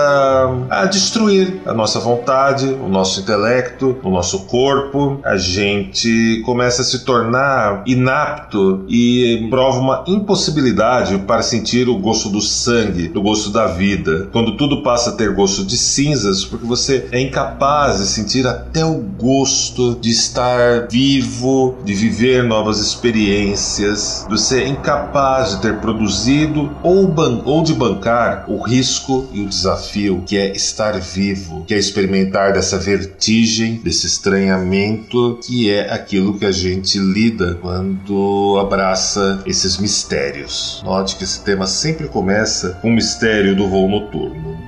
a 0.68 0.84
destruir 0.84 1.60
a 1.64 1.72
nossa 1.72 2.00
vontade, 2.00 2.66
o 2.66 2.88
nosso 2.88 3.20
intelecto, 3.20 3.96
o 4.02 4.10
nosso 4.10 4.40
corpo. 4.40 5.20
A 5.24 5.36
gente 5.36 6.42
começa 6.44 6.82
a 6.82 6.84
se 6.84 7.04
tornar 7.04 7.82
inapto 7.86 8.84
e 8.88 9.46
prova 9.50 9.78
uma 9.78 10.04
impossibilidade 10.06 11.18
para 11.18 11.42
sentir 11.42 11.88
o 11.88 11.98
gosto 11.98 12.28
do 12.28 12.40
sangue, 12.40 13.10
o 13.14 13.22
gosto 13.22 13.50
da 13.50 13.66
vida. 13.66 14.28
Quando 14.32 14.56
tudo 14.56 14.82
passa 14.82 15.10
a 15.10 15.12
ter 15.12 15.34
gosto 15.34 15.64
de 15.64 15.76
cinzas, 15.76 16.44
porque 16.44 16.66
você 16.66 17.08
é 17.10 17.20
incapaz 17.20 17.98
de 17.98 18.06
sentir 18.06 18.46
até 18.46 18.84
o 18.84 18.94
gosto 18.94 19.96
de 20.00 20.10
estar 20.10 20.88
vivo, 20.90 21.76
de 21.84 21.94
viver 21.94 22.42
novas 22.44 22.80
experiências, 22.80 24.26
você 24.28 24.62
é 24.62 24.68
incapaz 24.68 25.50
de 25.50 25.62
ter 25.62 25.76
produzido 25.86 26.76
ou, 26.82 27.14
ou 27.44 27.62
de 27.62 27.72
bancar 27.72 28.44
o 28.48 28.60
risco 28.60 29.28
e 29.32 29.40
o 29.40 29.46
desafio 29.46 30.24
que 30.26 30.36
é 30.36 30.50
estar 30.50 30.98
vivo, 30.98 31.64
que 31.64 31.74
é 31.74 31.78
experimentar 31.78 32.52
dessa 32.52 32.76
vertigem, 32.76 33.76
desse 33.76 34.06
estranhamento, 34.06 35.38
que 35.44 35.70
é 35.70 35.92
aquilo 35.92 36.36
que 36.36 36.44
a 36.44 36.50
gente 36.50 36.98
lida 36.98 37.56
quando 37.62 38.58
abraça 38.60 39.42
esses 39.46 39.78
mistérios. 39.78 40.82
Note 40.84 41.14
que 41.14 41.22
esse 41.22 41.40
tema 41.42 41.68
sempre 41.68 42.08
começa 42.08 42.70
com 42.82 42.88
o 42.88 42.92
mistério 42.92 43.54
do 43.54 43.68
voo 43.68 43.88
noturno. 43.88 44.58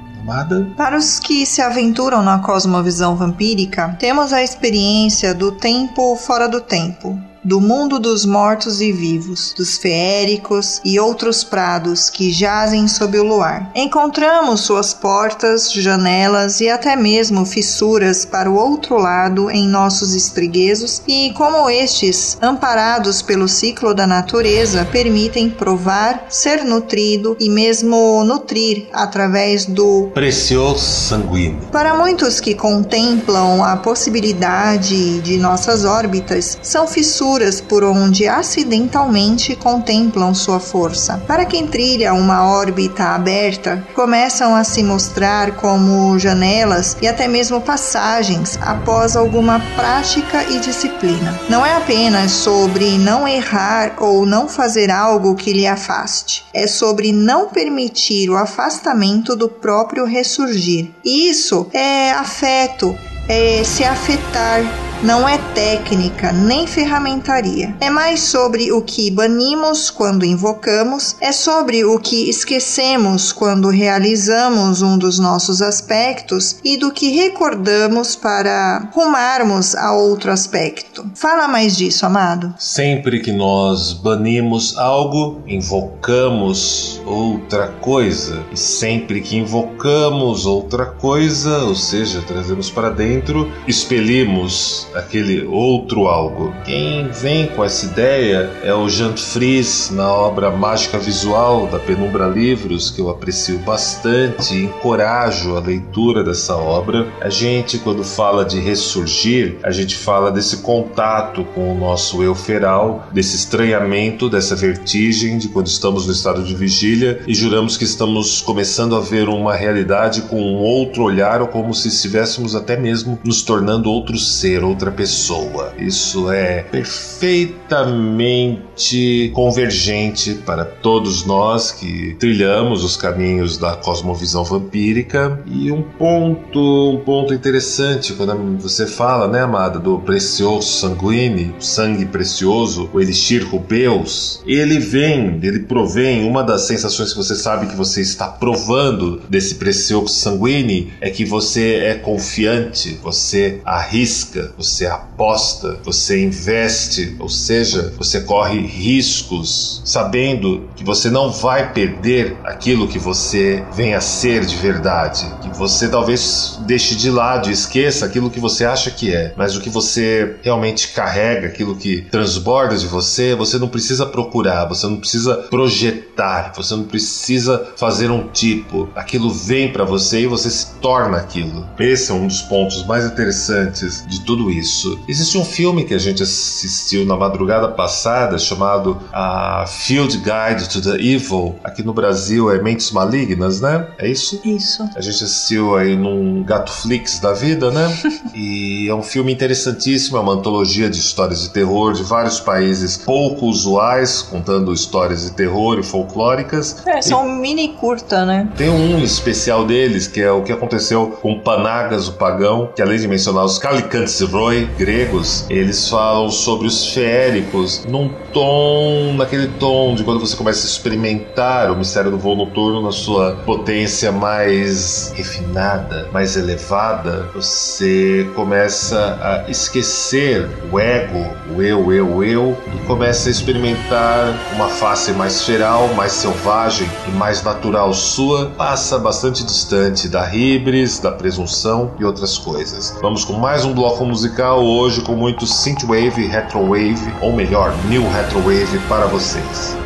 Para 0.76 0.98
os 0.98 1.18
que 1.18 1.46
se 1.46 1.62
aventuram 1.62 2.22
na 2.22 2.38
cosmovisão 2.40 3.16
vampírica, 3.16 3.96
temos 3.98 4.30
a 4.30 4.42
experiência 4.42 5.34
do 5.34 5.52
tempo 5.52 6.14
fora 6.16 6.46
do 6.46 6.60
tempo, 6.60 7.18
do 7.48 7.62
mundo 7.62 7.98
dos 7.98 8.26
mortos 8.26 8.82
e 8.82 8.92
vivos, 8.92 9.54
dos 9.56 9.78
feéricos 9.78 10.82
e 10.84 11.00
outros 11.00 11.42
prados 11.42 12.10
que 12.10 12.30
jazem 12.30 12.86
sob 12.86 13.18
o 13.18 13.24
luar. 13.24 13.72
Encontramos 13.74 14.60
suas 14.60 14.92
portas, 14.92 15.72
janelas 15.72 16.60
e 16.60 16.68
até 16.68 16.94
mesmo 16.94 17.46
fissuras 17.46 18.26
para 18.26 18.50
o 18.50 18.54
outro 18.54 18.98
lado 18.98 19.50
em 19.50 19.66
nossos 19.66 20.14
estriguezos 20.14 21.00
e, 21.08 21.32
como 21.32 21.70
estes, 21.70 22.36
amparados 22.42 23.22
pelo 23.22 23.48
ciclo 23.48 23.94
da 23.94 24.06
natureza, 24.06 24.84
permitem 24.84 25.48
provar, 25.48 26.26
ser 26.28 26.62
nutrido 26.64 27.34
e 27.40 27.48
mesmo 27.48 28.22
nutrir 28.24 28.88
através 28.92 29.64
do 29.64 30.10
precioso 30.12 30.84
sanguíneo. 30.84 31.62
Para 31.72 31.94
muitos 31.94 32.40
que 32.40 32.54
contemplam 32.54 33.64
a 33.64 33.74
possibilidade 33.78 35.20
de 35.20 35.38
nossas 35.38 35.86
órbitas, 35.86 36.58
são 36.60 36.86
fissuras 36.86 37.37
por 37.60 37.84
onde 37.84 38.26
acidentalmente 38.26 39.54
contemplam 39.54 40.34
sua 40.34 40.58
força. 40.58 41.22
Para 41.24 41.44
quem 41.44 41.68
trilha 41.68 42.12
uma 42.12 42.44
órbita 42.44 43.04
aberta, 43.14 43.86
começam 43.94 44.56
a 44.56 44.64
se 44.64 44.82
mostrar 44.82 45.52
como 45.52 46.18
janelas 46.18 46.96
e 47.00 47.06
até 47.06 47.28
mesmo 47.28 47.60
passagens 47.60 48.58
após 48.60 49.14
alguma 49.14 49.60
prática 49.76 50.42
e 50.50 50.58
disciplina. 50.58 51.38
Não 51.48 51.64
é 51.64 51.76
apenas 51.76 52.32
sobre 52.32 52.98
não 52.98 53.28
errar 53.28 53.94
ou 53.98 54.26
não 54.26 54.48
fazer 54.48 54.90
algo 54.90 55.36
que 55.36 55.52
lhe 55.52 55.66
afaste, 55.66 56.44
é 56.52 56.66
sobre 56.66 57.12
não 57.12 57.48
permitir 57.48 58.28
o 58.30 58.36
afastamento 58.36 59.36
do 59.36 59.48
próprio 59.48 60.04
ressurgir. 60.04 60.90
Isso 61.04 61.68
é 61.72 62.10
afeto, 62.10 62.98
é 63.28 63.62
se 63.62 63.84
afetar 63.84 64.87
não 65.02 65.28
é 65.28 65.38
técnica 65.54 66.32
nem 66.32 66.66
ferramentaria. 66.66 67.74
É 67.80 67.90
mais 67.90 68.20
sobre 68.20 68.72
o 68.72 68.82
que 68.82 69.10
banimos 69.10 69.90
quando 69.90 70.24
invocamos, 70.24 71.16
é 71.20 71.32
sobre 71.32 71.84
o 71.84 71.98
que 71.98 72.28
esquecemos 72.28 73.32
quando 73.32 73.68
realizamos 73.68 74.82
um 74.82 74.98
dos 74.98 75.18
nossos 75.18 75.62
aspectos 75.62 76.56
e 76.64 76.76
do 76.76 76.90
que 76.90 77.10
recordamos 77.10 78.16
para 78.16 78.90
rumarmos 78.92 79.74
a 79.76 79.92
outro 79.92 80.32
aspecto. 80.32 81.08
Fala 81.14 81.46
mais 81.46 81.76
disso, 81.76 82.04
amado. 82.04 82.54
Sempre 82.58 83.20
que 83.20 83.32
nós 83.32 83.92
banimos 83.92 84.76
algo, 84.76 85.42
invocamos 85.46 87.00
outra 87.06 87.68
coisa. 87.68 88.44
E 88.52 88.56
sempre 88.56 89.20
que 89.20 89.36
invocamos 89.36 90.46
outra 90.46 90.86
coisa, 90.86 91.58
ou 91.58 91.74
seja, 91.74 92.22
trazemos 92.22 92.70
para 92.70 92.90
dentro, 92.90 93.50
expelimos 93.66 94.87
aquele 94.94 95.46
outro 95.46 96.06
algo. 96.06 96.54
Quem 96.64 97.08
vem 97.08 97.46
com 97.46 97.64
essa 97.64 97.86
ideia 97.86 98.50
é 98.62 98.72
o 98.72 98.88
Jean 98.88 99.16
Fries 99.16 99.90
na 99.90 100.12
obra 100.12 100.50
Mágica 100.50 100.98
Visual 100.98 101.66
da 101.66 101.78
Penumbra 101.78 102.26
Livros, 102.26 102.90
que 102.90 103.00
eu 103.00 103.08
aprecio 103.08 103.58
bastante 103.58 104.54
e 104.54 104.64
encorajo 104.64 105.56
a 105.56 105.60
leitura 105.60 106.22
dessa 106.22 106.56
obra. 106.56 107.06
A 107.20 107.28
gente, 107.28 107.78
quando 107.78 108.02
fala 108.04 108.44
de 108.44 108.60
ressurgir, 108.60 109.56
a 109.62 109.70
gente 109.70 109.96
fala 109.96 110.30
desse 110.30 110.58
contato 110.58 111.44
com 111.54 111.72
o 111.72 111.78
nosso 111.78 112.22
eu 112.22 112.34
feral, 112.34 113.08
desse 113.12 113.36
estranhamento, 113.36 114.28
dessa 114.28 114.56
vertigem 114.56 115.38
de 115.38 115.48
quando 115.48 115.66
estamos 115.66 116.06
no 116.06 116.12
estado 116.12 116.42
de 116.42 116.54
vigília 116.54 117.20
e 117.26 117.34
juramos 117.34 117.76
que 117.76 117.84
estamos 117.84 118.40
começando 118.40 118.96
a 118.96 119.00
ver 119.00 119.28
uma 119.28 119.54
realidade 119.54 120.22
com 120.22 120.40
um 120.40 120.56
outro 120.56 121.02
olhar 121.02 121.40
ou 121.40 121.48
como 121.48 121.74
se 121.74 121.88
estivéssemos 121.88 122.54
até 122.54 122.76
mesmo 122.76 123.18
nos 123.24 123.42
tornando 123.42 123.90
outro 123.90 124.18
ser, 124.18 124.64
outra 124.78 124.92
pessoa. 124.92 125.72
Isso 125.76 126.30
é 126.30 126.62
perfeitamente 126.62 129.32
convergente 129.34 130.34
para 130.34 130.64
todos 130.64 131.26
nós 131.26 131.72
que 131.72 132.14
trilhamos 132.14 132.84
os 132.84 132.96
caminhos 132.96 133.58
da 133.58 133.74
cosmovisão 133.74 134.44
vampírica. 134.44 135.42
E 135.46 135.72
um 135.72 135.82
ponto, 135.82 136.92
um 136.94 137.00
ponto 137.04 137.34
interessante 137.34 138.12
quando 138.12 138.62
você 138.62 138.86
fala, 138.86 139.26
né, 139.26 139.42
amada, 139.42 139.80
do 139.80 139.98
precioso 139.98 140.68
sanguine, 140.68 141.52
sangue 141.58 142.06
precioso, 142.06 142.88
o 142.92 143.00
elixir 143.00 143.44
rubeus, 143.50 144.40
ele 144.46 144.78
vem, 144.78 145.40
ele 145.42 145.58
provém, 145.60 146.28
uma 146.28 146.44
das 146.44 146.68
sensações 146.68 147.12
que 147.12 147.18
você 147.18 147.34
sabe 147.34 147.66
que 147.66 147.74
você 147.74 148.00
está 148.00 148.28
provando 148.28 149.20
desse 149.28 149.56
precioso 149.56 150.14
sanguine 150.14 150.92
é 151.00 151.10
que 151.10 151.24
você 151.24 151.74
é 151.76 151.94
confiante, 151.94 152.98
você 153.02 153.60
arrisca, 153.64 154.52
você 154.56 154.67
aposta, 154.86 155.78
você 155.84 156.22
investe, 156.22 157.16
ou 157.18 157.28
seja, 157.28 157.92
você 157.96 158.20
corre 158.20 158.60
riscos, 158.60 159.82
sabendo 159.84 160.68
que 160.76 160.84
você 160.84 161.10
não 161.10 161.30
vai 161.30 161.72
perder 161.72 162.36
aquilo 162.44 162.88
que 162.88 162.98
você 162.98 163.64
vem 163.72 163.94
a 163.94 164.00
ser 164.00 164.44
de 164.44 164.56
verdade, 164.56 165.26
que 165.42 165.48
você 165.56 165.88
talvez 165.88 166.58
deixe 166.66 166.94
de 166.94 167.10
lado 167.10 167.50
esqueça 167.50 168.06
aquilo 168.06 168.30
que 168.30 168.40
você 168.40 168.64
acha 168.64 168.90
que 168.90 169.14
é, 169.14 169.32
mas 169.36 169.56
o 169.56 169.60
que 169.60 169.70
você 169.70 170.36
realmente 170.42 170.88
carrega, 170.88 171.48
aquilo 171.48 171.76
que 171.76 172.02
transborda 172.02 172.76
de 172.76 172.86
você, 172.86 173.34
você 173.34 173.58
não 173.58 173.68
precisa 173.68 174.06
procurar, 174.06 174.66
você 174.66 174.86
não 174.86 174.96
precisa 174.96 175.34
projetar, 175.34 176.52
você 176.54 176.74
não 176.74 176.84
precisa 176.84 177.72
fazer 177.76 178.10
um 178.10 178.28
tipo, 178.28 178.88
aquilo 178.94 179.30
vem 179.30 179.72
para 179.72 179.84
você 179.84 180.20
e 180.20 180.26
você 180.26 180.50
se 180.50 180.74
torna 180.80 181.16
aquilo. 181.18 181.66
Esse 181.78 182.10
é 182.10 182.14
um 182.14 182.26
dos 182.26 182.42
pontos 182.42 182.84
mais 182.86 183.04
interessantes 183.04 184.04
de 184.06 184.20
tudo 184.22 184.50
isso. 184.50 184.57
Existe 185.06 185.38
um 185.38 185.44
filme 185.44 185.84
que 185.84 185.94
a 185.94 185.98
gente 185.98 186.22
assistiu 186.22 187.04
na 187.04 187.16
madrugada 187.16 187.68
passada 187.68 188.38
chamado 188.38 188.98
a 189.12 189.64
Field 189.66 190.18
Guide 190.18 190.68
to 190.68 190.80
the 190.80 190.96
Evil. 191.02 191.56
Aqui 191.62 191.82
no 191.82 191.92
Brasil 191.92 192.50
é 192.50 192.60
Mentes 192.60 192.90
Malignas, 192.90 193.60
né? 193.60 193.86
É 193.98 194.08
isso? 194.08 194.40
Isso. 194.44 194.88
A 194.94 195.00
gente 195.00 195.24
assistiu 195.24 195.76
aí 195.76 195.96
num 195.96 196.42
Gatoflix 196.42 197.18
da 197.18 197.32
vida, 197.32 197.70
né? 197.70 197.88
e 198.34 198.86
é 198.88 198.94
um 198.94 199.02
filme 199.02 199.32
interessantíssimo, 199.32 200.16
é 200.16 200.20
uma 200.20 200.32
antologia 200.32 200.88
de 200.88 200.98
histórias 200.98 201.42
de 201.42 201.50
terror 201.50 201.92
de 201.92 202.02
vários 202.02 202.40
países 202.40 202.96
pouco 202.96 203.46
usuais, 203.46 204.22
contando 204.22 204.72
histórias 204.72 205.22
de 205.22 205.32
terror 205.32 205.78
e 205.78 205.82
folclóricas. 205.82 206.76
É, 206.86 207.00
são 207.02 207.28
e 207.28 207.40
mini 207.40 207.68
curta, 207.68 208.24
né? 208.24 208.48
Tem 208.56 208.68
um 208.68 209.02
especial 209.02 209.66
deles 209.66 210.06
que 210.06 210.20
é 210.20 210.30
o 210.30 210.42
que 210.42 210.52
aconteceu 210.52 211.18
com 211.22 211.38
Panagas 211.38 212.08
o 212.08 212.12
Pagão, 212.12 212.70
que 212.74 212.82
além 212.82 212.98
de 212.98 213.08
mencionar 213.08 213.44
os 213.44 213.58
Calicantes 213.58 214.14
Roy, 214.48 214.64
gregos, 214.78 215.44
eles 215.50 215.90
falam 215.90 216.30
sobre 216.30 216.66
os 216.66 216.94
feéricos 216.94 217.84
num 217.86 218.08
tom, 218.32 219.12
naquele 219.14 219.46
tom 219.46 219.94
de 219.94 220.02
quando 220.02 220.20
você 220.20 220.34
começa 220.34 220.66
a 220.66 220.70
experimentar 220.70 221.70
o 221.70 221.76
mistério 221.76 222.10
do 222.10 222.16
voo 222.16 222.34
noturno 222.34 222.80
na 222.80 222.90
sua 222.90 223.32
potência 223.44 224.10
mais 224.10 225.12
refinada, 225.14 226.08
mais 226.14 226.34
elevada, 226.34 227.28
você 227.34 228.26
começa 228.34 229.18
a 229.20 229.50
esquecer 229.50 230.48
o 230.72 230.80
ego, 230.80 231.26
o 231.54 231.60
eu, 231.60 231.92
eu, 231.92 232.24
eu, 232.24 232.56
e 232.74 232.86
começa 232.86 233.28
a 233.28 233.30
experimentar 233.30 234.34
uma 234.54 234.68
face 234.68 235.12
mais 235.12 235.42
feral, 235.42 235.88
mais 235.88 236.12
selvagem 236.12 236.88
e 237.06 237.10
mais 237.10 237.42
natural 237.42 237.92
sua, 237.92 238.46
passa 238.56 238.98
bastante 238.98 239.44
distante 239.44 240.08
da 240.08 240.34
hibris, 240.34 240.98
da 240.98 241.12
presunção 241.12 241.92
e 241.98 242.04
outras 242.04 242.38
coisas. 242.38 242.96
Vamos 243.02 243.26
com 243.26 243.34
mais 243.34 243.66
um 243.66 243.74
bloco 243.74 244.06
musical 244.06 244.37
hoje 244.46 245.00
com 245.00 245.14
muito 245.14 245.46
synthwave, 245.46 246.26
retrowave, 246.26 247.12
ou 247.20 247.32
melhor, 247.32 247.74
new 247.86 248.08
retrowave 248.08 248.78
para 248.88 249.06
vocês. 249.06 249.76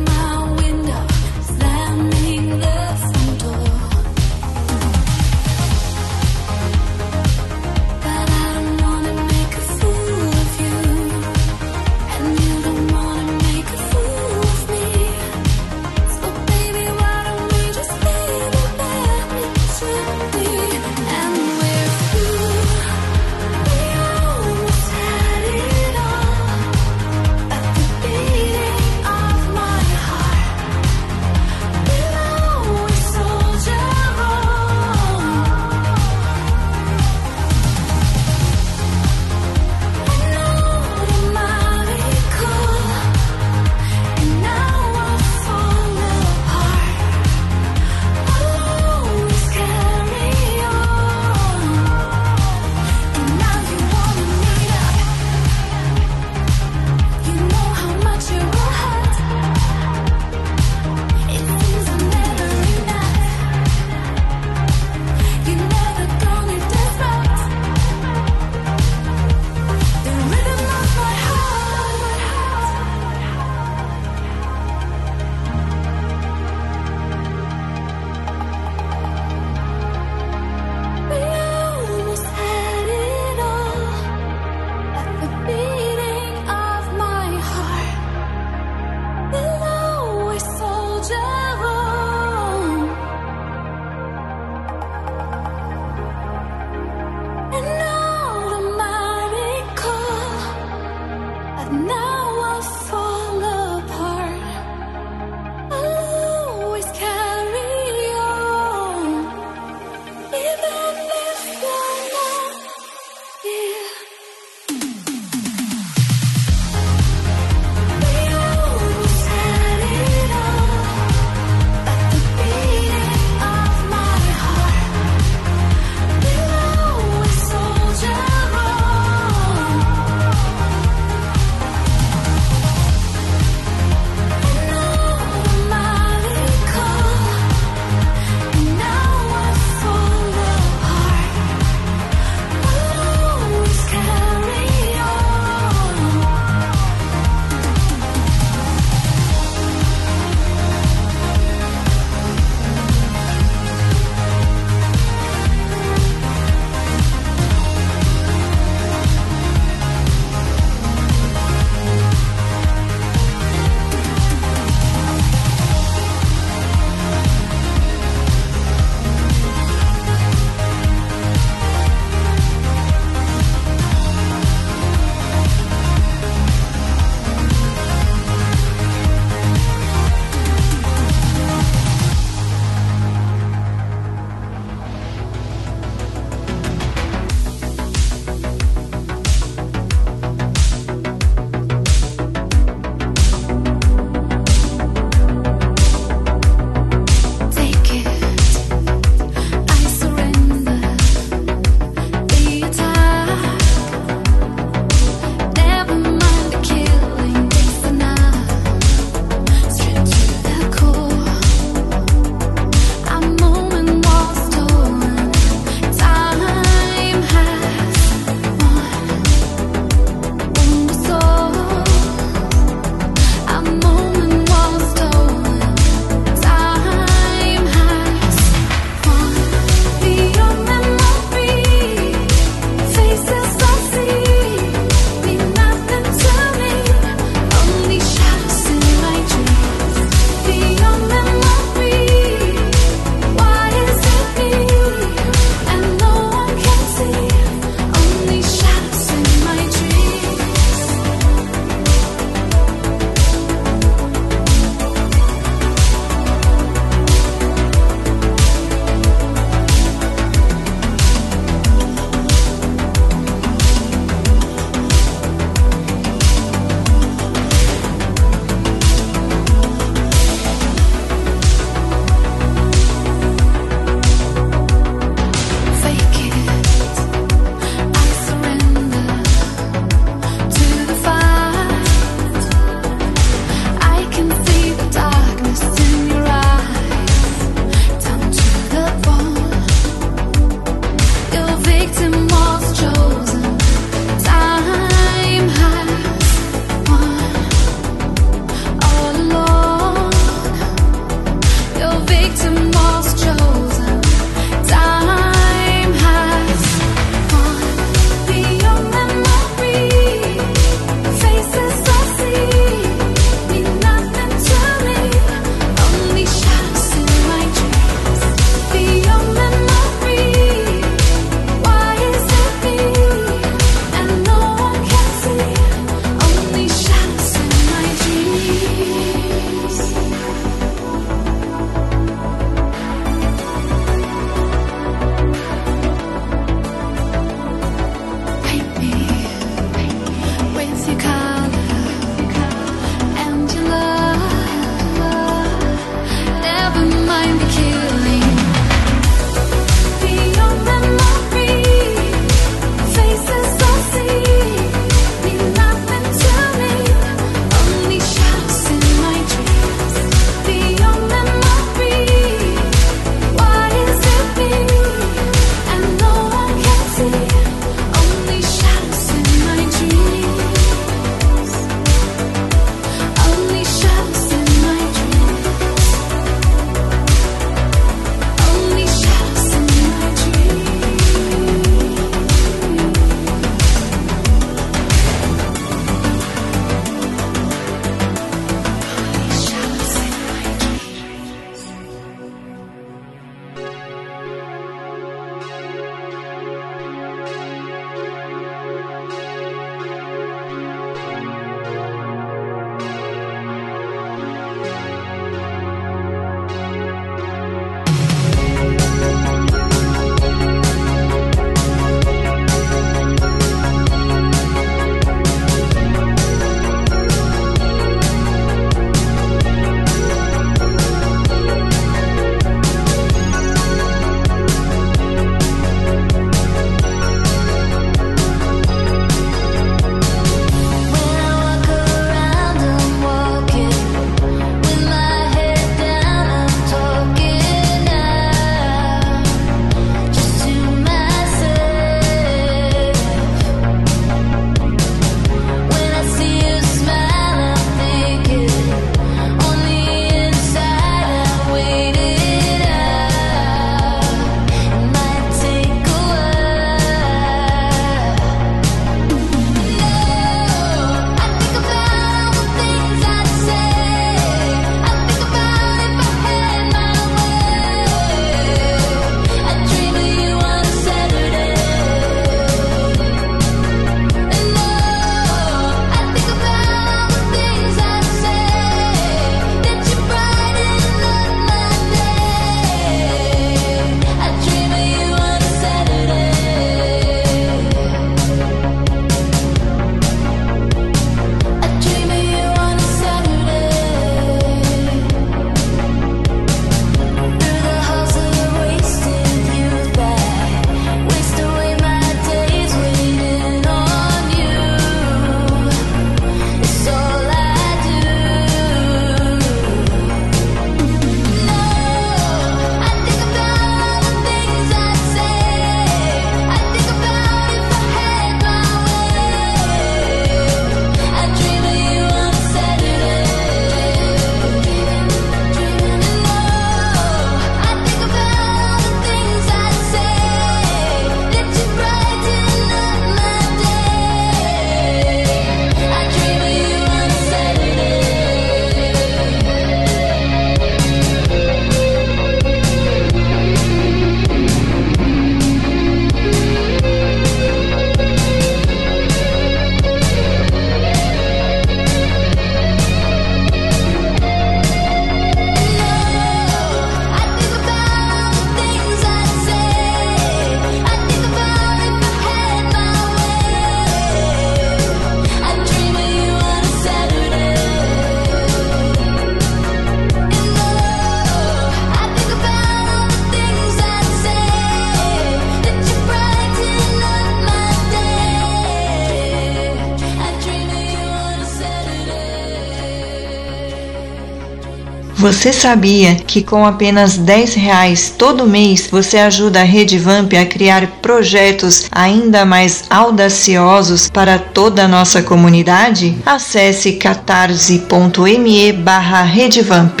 Você 585.26 585.52
sabia 585.52 586.14
que 586.14 586.40
com 586.40 586.64
apenas 586.64 587.18
10 587.18 587.54
reais 587.54 588.14
todo 588.16 588.46
mês 588.46 588.86
você 588.88 589.18
ajuda 589.18 589.60
a 589.60 589.64
Rede 589.64 589.98
Vamp 589.98 590.32
a 590.34 590.46
criar 590.46 590.86
projetos 591.02 591.86
ainda 591.90 592.44
mais 592.44 592.84
audaciosos 592.88 594.08
para 594.08 594.38
toda 594.38 594.84
a 594.84 594.88
nossa 594.88 595.24
comunidade? 595.24 596.16
Acesse 596.24 596.92
catarse.me 596.92 598.72
barra 598.72 599.22
Redevamp. 599.22 600.00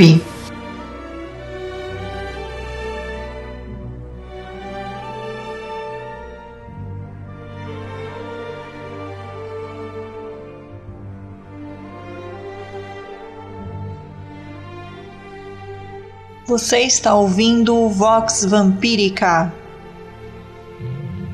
Você 16.46 16.78
está 16.78 17.12
ouvindo 17.12 17.88
Vox 17.88 18.44
Vampírica. 18.44 19.52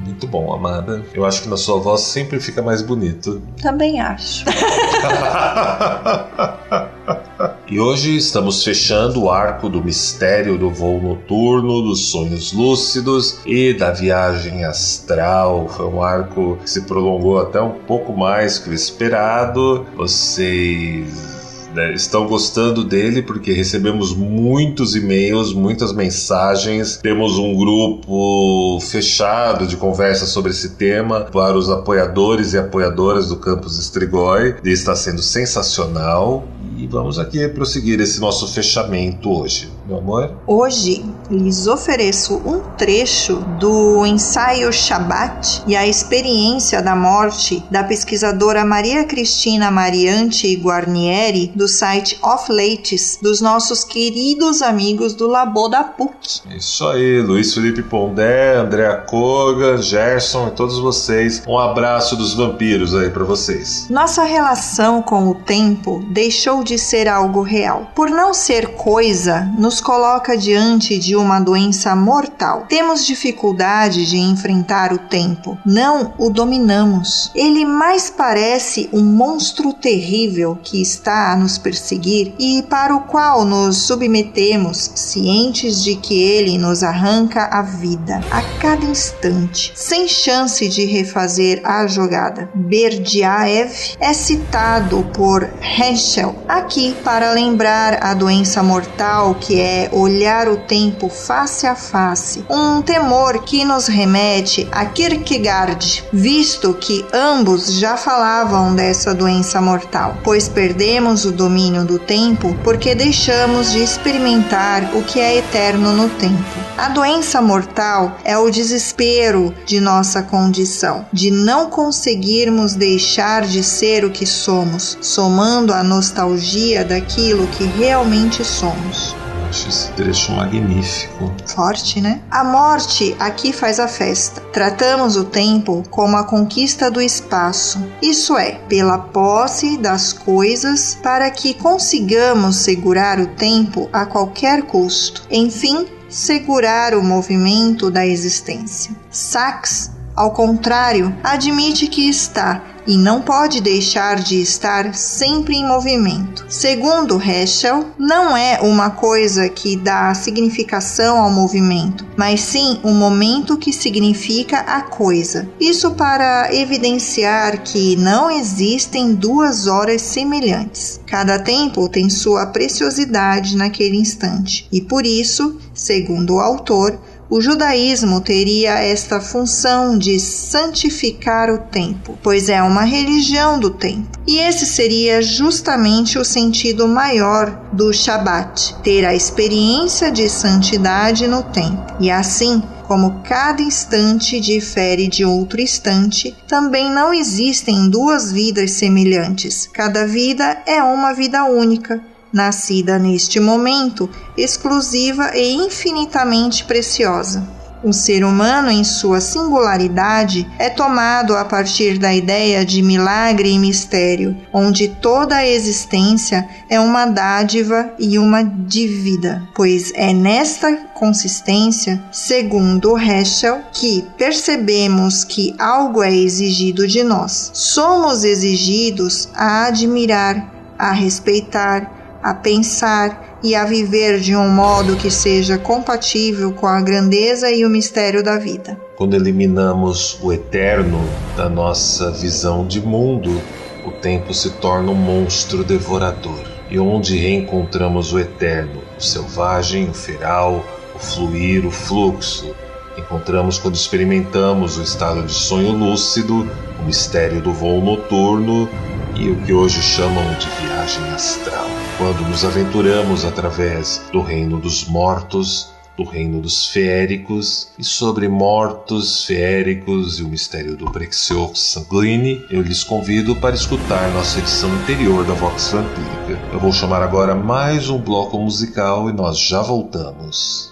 Muito 0.02 0.26
bom, 0.26 0.54
amada. 0.54 1.04
Eu 1.12 1.26
acho 1.26 1.42
que 1.42 1.50
na 1.50 1.58
sua 1.58 1.78
voz 1.78 2.00
sempre 2.00 2.40
fica 2.40 2.62
mais 2.62 2.80
bonito. 2.80 3.42
Também 3.60 4.00
acho. 4.00 4.46
e 7.68 7.78
hoje 7.78 8.16
estamos 8.16 8.64
fechando 8.64 9.24
o 9.24 9.30
arco 9.30 9.68
do 9.68 9.84
mistério 9.84 10.56
do 10.56 10.70
voo 10.70 10.98
noturno, 10.98 11.82
dos 11.82 12.10
sonhos 12.10 12.54
lúcidos 12.54 13.40
e 13.44 13.74
da 13.74 13.90
viagem 13.90 14.64
astral. 14.64 15.68
Foi 15.68 15.88
um 15.88 16.02
arco 16.02 16.56
que 16.62 16.70
se 16.70 16.80
prolongou 16.82 17.38
até 17.38 17.60
um 17.60 17.80
pouco 17.80 18.16
mais 18.16 18.58
que 18.58 18.70
o 18.70 18.72
esperado. 18.72 19.86
Vocês 19.94 21.31
né, 21.74 21.92
estão 21.94 22.26
gostando 22.26 22.84
dele 22.84 23.22
porque 23.22 23.52
recebemos 23.52 24.14
muitos 24.14 24.94
e-mails, 24.94 25.52
muitas 25.52 25.92
mensagens. 25.92 26.96
Temos 26.96 27.38
um 27.38 27.56
grupo 27.56 28.78
fechado 28.80 29.66
de 29.66 29.76
conversa 29.76 30.26
sobre 30.26 30.50
esse 30.50 30.70
tema 30.70 31.22
para 31.22 31.56
os 31.56 31.70
apoiadores 31.70 32.52
e 32.52 32.58
apoiadoras 32.58 33.28
do 33.28 33.36
Campus 33.36 33.78
Estrigói. 33.78 34.56
E 34.64 34.70
está 34.70 34.94
sendo 34.94 35.22
sensacional. 35.22 36.46
E 36.82 36.86
vamos 36.88 37.16
aqui 37.16 37.46
prosseguir 37.46 38.00
esse 38.00 38.20
nosso 38.20 38.48
fechamento 38.48 39.30
hoje, 39.30 39.70
meu 39.86 39.98
amor. 39.98 40.32
Hoje 40.48 41.04
lhes 41.30 41.68
ofereço 41.68 42.42
um 42.44 42.58
trecho 42.76 43.36
do 43.60 44.04
ensaio 44.04 44.72
Shabat 44.72 45.62
e 45.64 45.76
a 45.76 45.86
experiência 45.86 46.82
da 46.82 46.96
morte 46.96 47.62
da 47.70 47.84
pesquisadora 47.84 48.64
Maria 48.64 49.04
Cristina 49.04 49.70
Mariante 49.70 50.56
Guarnieri 50.56 51.52
do 51.54 51.68
site 51.68 52.18
Off 52.20 52.50
Lates 52.50 53.20
dos 53.22 53.40
nossos 53.40 53.84
queridos 53.84 54.60
amigos 54.60 55.14
do 55.14 55.28
Labo 55.28 55.68
da 55.68 55.84
PUC. 55.84 56.40
Isso 56.50 56.84
aí, 56.88 57.22
Luiz 57.22 57.54
Felipe 57.54 57.84
Pondé, 57.84 58.56
Andréa 58.56 58.96
Koga, 58.96 59.80
Gerson 59.80 60.48
e 60.48 60.50
todos 60.50 60.80
vocês. 60.80 61.44
Um 61.46 61.56
abraço 61.56 62.16
dos 62.16 62.34
vampiros 62.34 62.92
aí 62.92 63.08
para 63.08 63.22
vocês. 63.22 63.86
Nossa 63.88 64.24
relação 64.24 65.00
com 65.00 65.28
o 65.28 65.36
tempo 65.36 66.04
deixou 66.10 66.64
de 66.64 66.71
de 66.72 66.78
ser 66.78 67.06
algo 67.06 67.42
real. 67.42 67.90
Por 67.94 68.08
não 68.08 68.32
ser 68.32 68.68
coisa, 68.76 69.46
nos 69.58 69.78
coloca 69.78 70.38
diante 70.38 70.98
de 70.98 71.14
uma 71.14 71.38
doença 71.38 71.94
mortal. 71.94 72.64
Temos 72.66 73.04
dificuldade 73.04 74.06
de 74.06 74.16
enfrentar 74.16 74.90
o 74.90 74.98
tempo, 74.98 75.58
não 75.66 76.14
o 76.16 76.30
dominamos. 76.30 77.30
Ele 77.34 77.66
mais 77.66 78.08
parece 78.08 78.88
um 78.90 79.02
monstro 79.02 79.74
terrível 79.74 80.58
que 80.62 80.80
está 80.80 81.32
a 81.32 81.36
nos 81.36 81.58
perseguir 81.58 82.32
e 82.38 82.62
para 82.62 82.96
o 82.96 83.02
qual 83.02 83.44
nos 83.44 83.76
submetemos, 83.76 84.92
cientes 84.94 85.84
de 85.84 85.96
que 85.96 86.22
ele 86.22 86.56
nos 86.56 86.82
arranca 86.82 87.44
a 87.52 87.60
vida 87.60 88.20
a 88.30 88.40
cada 88.60 88.86
instante, 88.86 89.72
sem 89.74 90.08
chance 90.08 90.66
de 90.68 90.86
refazer 90.86 91.60
a 91.64 91.86
jogada. 91.86 92.48
Berdiaev 92.54 93.72
é 94.00 94.14
citado 94.14 95.04
por 95.12 95.46
Henschel 95.60 96.34
aqui 96.62 96.94
para 97.02 97.32
lembrar 97.32 97.98
a 98.04 98.14
doença 98.14 98.62
mortal 98.62 99.34
que 99.34 99.60
é 99.60 99.88
olhar 99.92 100.48
o 100.48 100.56
tempo 100.56 101.08
face 101.08 101.66
a 101.66 101.74
face, 101.74 102.44
um 102.48 102.80
temor 102.80 103.42
que 103.42 103.64
nos 103.64 103.88
remete 103.88 104.68
a 104.70 104.86
Kierkegaard, 104.86 106.04
visto 106.12 106.72
que 106.74 107.04
ambos 107.12 107.72
já 107.72 107.96
falavam 107.96 108.76
dessa 108.76 109.12
doença 109.12 109.60
mortal, 109.60 110.16
pois 110.22 110.48
perdemos 110.48 111.24
o 111.24 111.32
domínio 111.32 111.84
do 111.84 111.98
tempo 111.98 112.56
porque 112.62 112.94
deixamos 112.94 113.72
de 113.72 113.82
experimentar 113.82 114.94
o 114.94 115.02
que 115.02 115.18
é 115.18 115.38
eterno 115.38 115.92
no 115.92 116.08
tempo. 116.10 116.62
A 116.78 116.88
doença 116.88 117.42
mortal 117.42 118.18
é 118.24 118.38
o 118.38 118.50
desespero 118.50 119.54
de 119.66 119.80
nossa 119.80 120.22
condição, 120.22 121.04
de 121.12 121.30
não 121.30 121.68
conseguirmos 121.68 122.74
deixar 122.74 123.42
de 123.42 123.62
ser 123.62 124.04
o 124.04 124.10
que 124.10 124.26
somos, 124.26 124.96
somando 125.00 125.72
a 125.72 125.82
nostalgia 125.82 126.51
energia 126.52 126.84
daquilo 126.84 127.46
que 127.48 127.64
realmente 127.64 128.44
somos. 128.44 129.16
Acho 129.48 129.68
esse 129.68 129.92
trecho 129.92 130.32
magnífico. 130.32 131.32
Forte, 131.46 132.00
né? 132.00 132.20
A 132.30 132.42
morte 132.42 133.14
aqui 133.18 133.52
faz 133.52 133.78
a 133.78 133.88
festa. 133.88 134.40
Tratamos 134.52 135.16
o 135.16 135.24
tempo 135.24 135.82
como 135.90 136.16
a 136.16 136.24
conquista 136.24 136.90
do 136.90 137.02
espaço, 137.02 137.78
isso 138.00 138.36
é, 138.36 138.52
pela 138.68 138.98
posse 138.98 139.76
das 139.76 140.12
coisas 140.12 140.96
para 141.02 141.30
que 141.30 141.54
consigamos 141.54 142.56
segurar 142.56 143.20
o 143.20 143.26
tempo 143.26 143.90
a 143.92 144.06
qualquer 144.06 144.62
custo. 144.62 145.22
Enfim, 145.30 145.86
segurar 146.08 146.94
o 146.94 147.02
movimento 147.02 147.90
da 147.90 148.06
existência. 148.06 148.94
Sachs, 149.10 149.90
ao 150.14 150.32
contrário, 150.32 151.14
admite 151.22 151.86
que 151.86 152.08
está 152.08 152.62
e 152.86 152.96
não 152.96 153.22
pode 153.22 153.60
deixar 153.60 154.16
de 154.16 154.40
estar 154.40 154.94
sempre 154.94 155.54
em 155.54 155.66
movimento. 155.66 156.44
Segundo 156.48 157.20
Heschel, 157.20 157.86
não 157.98 158.36
é 158.36 158.60
uma 158.60 158.90
coisa 158.90 159.48
que 159.48 159.76
dá 159.76 160.12
significação 160.14 161.18
ao 161.18 161.30
movimento, 161.30 162.04
mas 162.16 162.40
sim 162.40 162.80
o 162.82 162.88
um 162.88 162.94
momento 162.94 163.56
que 163.56 163.72
significa 163.72 164.58
a 164.58 164.82
coisa. 164.82 165.48
Isso 165.60 165.92
para 165.92 166.54
evidenciar 166.54 167.62
que 167.62 167.96
não 167.96 168.30
existem 168.30 169.14
duas 169.14 169.66
horas 169.66 170.02
semelhantes. 170.02 171.00
Cada 171.06 171.38
tempo 171.38 171.88
tem 171.88 172.10
sua 172.10 172.46
preciosidade 172.46 173.56
naquele 173.56 173.96
instante, 173.96 174.66
e 174.72 174.80
por 174.80 175.06
isso, 175.06 175.56
segundo 175.72 176.34
o 176.34 176.40
autor, 176.40 176.98
o 177.32 177.40
judaísmo 177.40 178.20
teria 178.20 178.74
esta 178.80 179.18
função 179.18 179.96
de 179.96 180.20
santificar 180.20 181.48
o 181.48 181.56
tempo, 181.56 182.18
pois 182.22 182.50
é 182.50 182.62
uma 182.62 182.82
religião 182.82 183.58
do 183.58 183.70
tempo. 183.70 184.18
E 184.26 184.36
esse 184.36 184.66
seria 184.66 185.22
justamente 185.22 186.18
o 186.18 186.26
sentido 186.26 186.86
maior 186.86 187.70
do 187.72 187.90
Shabat, 187.90 188.74
ter 188.82 189.06
a 189.06 189.14
experiência 189.14 190.12
de 190.12 190.28
santidade 190.28 191.26
no 191.26 191.42
tempo. 191.42 191.94
E 191.98 192.10
assim, 192.10 192.62
como 192.86 193.22
cada 193.22 193.62
instante 193.62 194.38
difere 194.38 195.08
de 195.08 195.24
outro 195.24 195.58
instante, 195.58 196.36
também 196.46 196.90
não 196.90 197.14
existem 197.14 197.88
duas 197.88 198.30
vidas 198.30 198.72
semelhantes. 198.72 199.66
Cada 199.72 200.06
vida 200.06 200.58
é 200.66 200.82
uma 200.82 201.14
vida 201.14 201.44
única, 201.44 201.98
nascida 202.32 202.98
neste 202.98 203.38
momento, 203.38 204.08
exclusiva 204.36 205.32
e 205.36 205.52
infinitamente 205.52 206.64
preciosa. 206.64 207.62
O 207.84 207.92
ser 207.92 208.24
humano, 208.24 208.70
em 208.70 208.84
sua 208.84 209.20
singularidade, 209.20 210.48
é 210.56 210.70
tomado 210.70 211.34
a 211.34 211.44
partir 211.44 211.98
da 211.98 212.14
ideia 212.14 212.64
de 212.64 212.80
milagre 212.80 213.50
e 213.50 213.58
mistério, 213.58 214.36
onde 214.52 214.86
toda 214.86 215.34
a 215.34 215.46
existência 215.46 216.48
é 216.70 216.78
uma 216.78 217.06
dádiva 217.06 217.92
e 217.98 218.20
uma 218.20 218.44
dívida, 218.44 219.42
pois 219.52 219.90
é 219.96 220.12
nesta 220.12 220.72
consistência, 220.94 222.00
segundo 222.12 222.96
Heschel, 222.96 223.62
que 223.72 224.06
percebemos 224.16 225.24
que 225.24 225.52
algo 225.58 226.04
é 226.04 226.14
exigido 226.14 226.86
de 226.86 227.02
nós. 227.02 227.50
Somos 227.52 228.22
exigidos 228.22 229.28
a 229.34 229.64
admirar, 229.66 230.54
a 230.78 230.92
respeitar, 230.92 232.01
a 232.22 232.32
pensar 232.32 233.38
e 233.42 233.54
a 233.54 233.64
viver 233.64 234.20
de 234.20 234.36
um 234.36 234.48
modo 234.48 234.96
que 234.96 235.10
seja 235.10 235.58
compatível 235.58 236.52
com 236.52 236.66
a 236.66 236.80
grandeza 236.80 237.50
e 237.50 237.64
o 237.64 237.70
mistério 237.70 238.22
da 238.22 238.38
vida. 238.38 238.78
Quando 238.96 239.14
eliminamos 239.14 240.18
o 240.22 240.32
eterno 240.32 241.00
da 241.36 241.48
nossa 241.48 242.12
visão 242.12 242.64
de 242.66 242.80
mundo, 242.80 243.42
o 243.84 243.90
tempo 243.90 244.32
se 244.32 244.50
torna 244.50 244.92
um 244.92 244.94
monstro 244.94 245.64
devorador. 245.64 246.40
E 246.70 246.78
onde 246.78 247.18
reencontramos 247.18 248.12
o 248.12 248.18
eterno, 248.18 248.80
o 248.96 249.02
selvagem, 249.02 249.90
o 249.90 249.94
feral, 249.94 250.64
o 250.94 250.98
fluir, 250.98 251.66
o 251.66 251.70
fluxo, 251.70 252.54
encontramos 252.96 253.58
quando 253.58 253.74
experimentamos 253.74 254.78
o 254.78 254.82
estado 254.82 255.22
de 255.22 255.32
sonho 255.32 255.72
lúcido, 255.72 256.48
o 256.80 256.84
mistério 256.84 257.40
do 257.40 257.52
voo 257.52 257.80
noturno 257.82 258.68
e 259.14 259.28
o 259.30 259.36
que 259.42 259.52
hoje 259.52 259.82
chamam 259.82 260.24
de 260.34 260.48
viagem 260.62 261.04
astral, 261.10 261.68
quando 261.98 262.26
nos 262.28 262.44
aventuramos 262.44 263.24
através 263.24 264.02
do 264.12 264.20
reino 264.20 264.58
dos 264.58 264.84
mortos, 264.86 265.72
do 265.96 266.04
reino 266.04 266.40
dos 266.40 266.68
feéricos 266.68 267.68
e 267.78 267.84
sobre 267.84 268.28
mortos, 268.28 269.24
feéricos 269.24 270.18
e 270.18 270.22
o 270.22 270.28
mistério 270.28 270.76
do 270.76 270.86
Brexio 270.86 271.54
Sanguine, 271.54 272.44
eu 272.50 272.62
lhes 272.62 272.82
convido 272.82 273.36
para 273.36 273.54
escutar 273.54 274.10
nossa 274.12 274.38
edição 274.38 274.72
anterior 274.72 275.24
da 275.24 275.34
Vox 275.34 275.70
Vampírica. 275.72 276.40
Eu 276.52 276.58
vou 276.58 276.72
chamar 276.72 277.02
agora 277.02 277.34
mais 277.34 277.88
um 277.90 277.98
bloco 277.98 278.38
musical 278.38 279.10
e 279.10 279.12
nós 279.12 279.38
já 279.38 279.60
voltamos. 279.60 280.71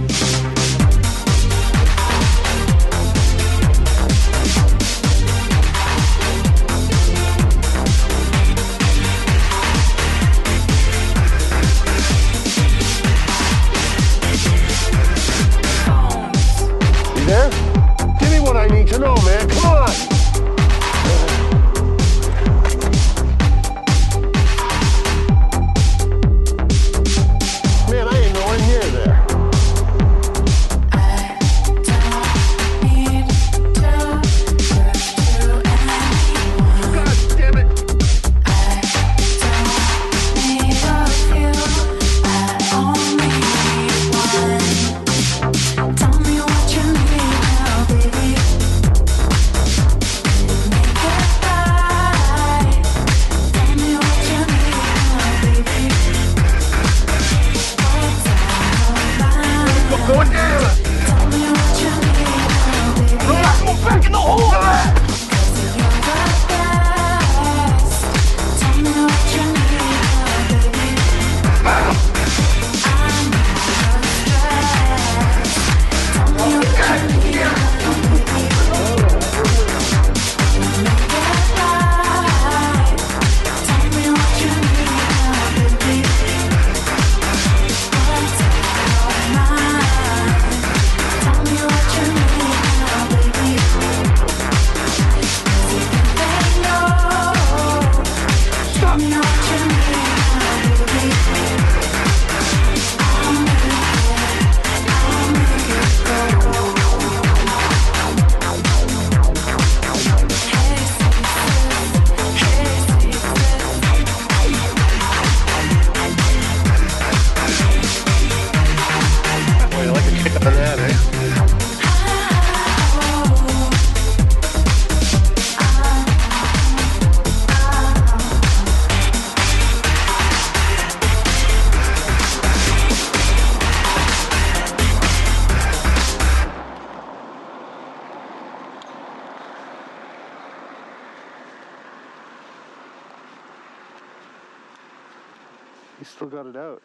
You 146.01 146.05
still 146.05 146.29
got 146.29 146.47
it 146.47 146.55
out. 146.55 146.81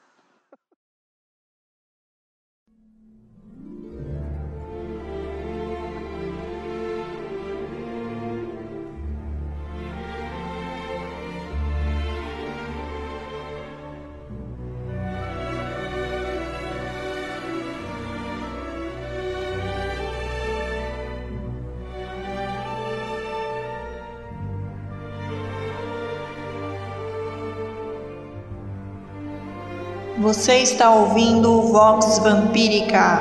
Você 30.26 30.54
está 30.56 30.92
ouvindo 30.92 31.52
o 31.52 31.72
Vox 31.72 32.18
Vampírica. 32.18 33.20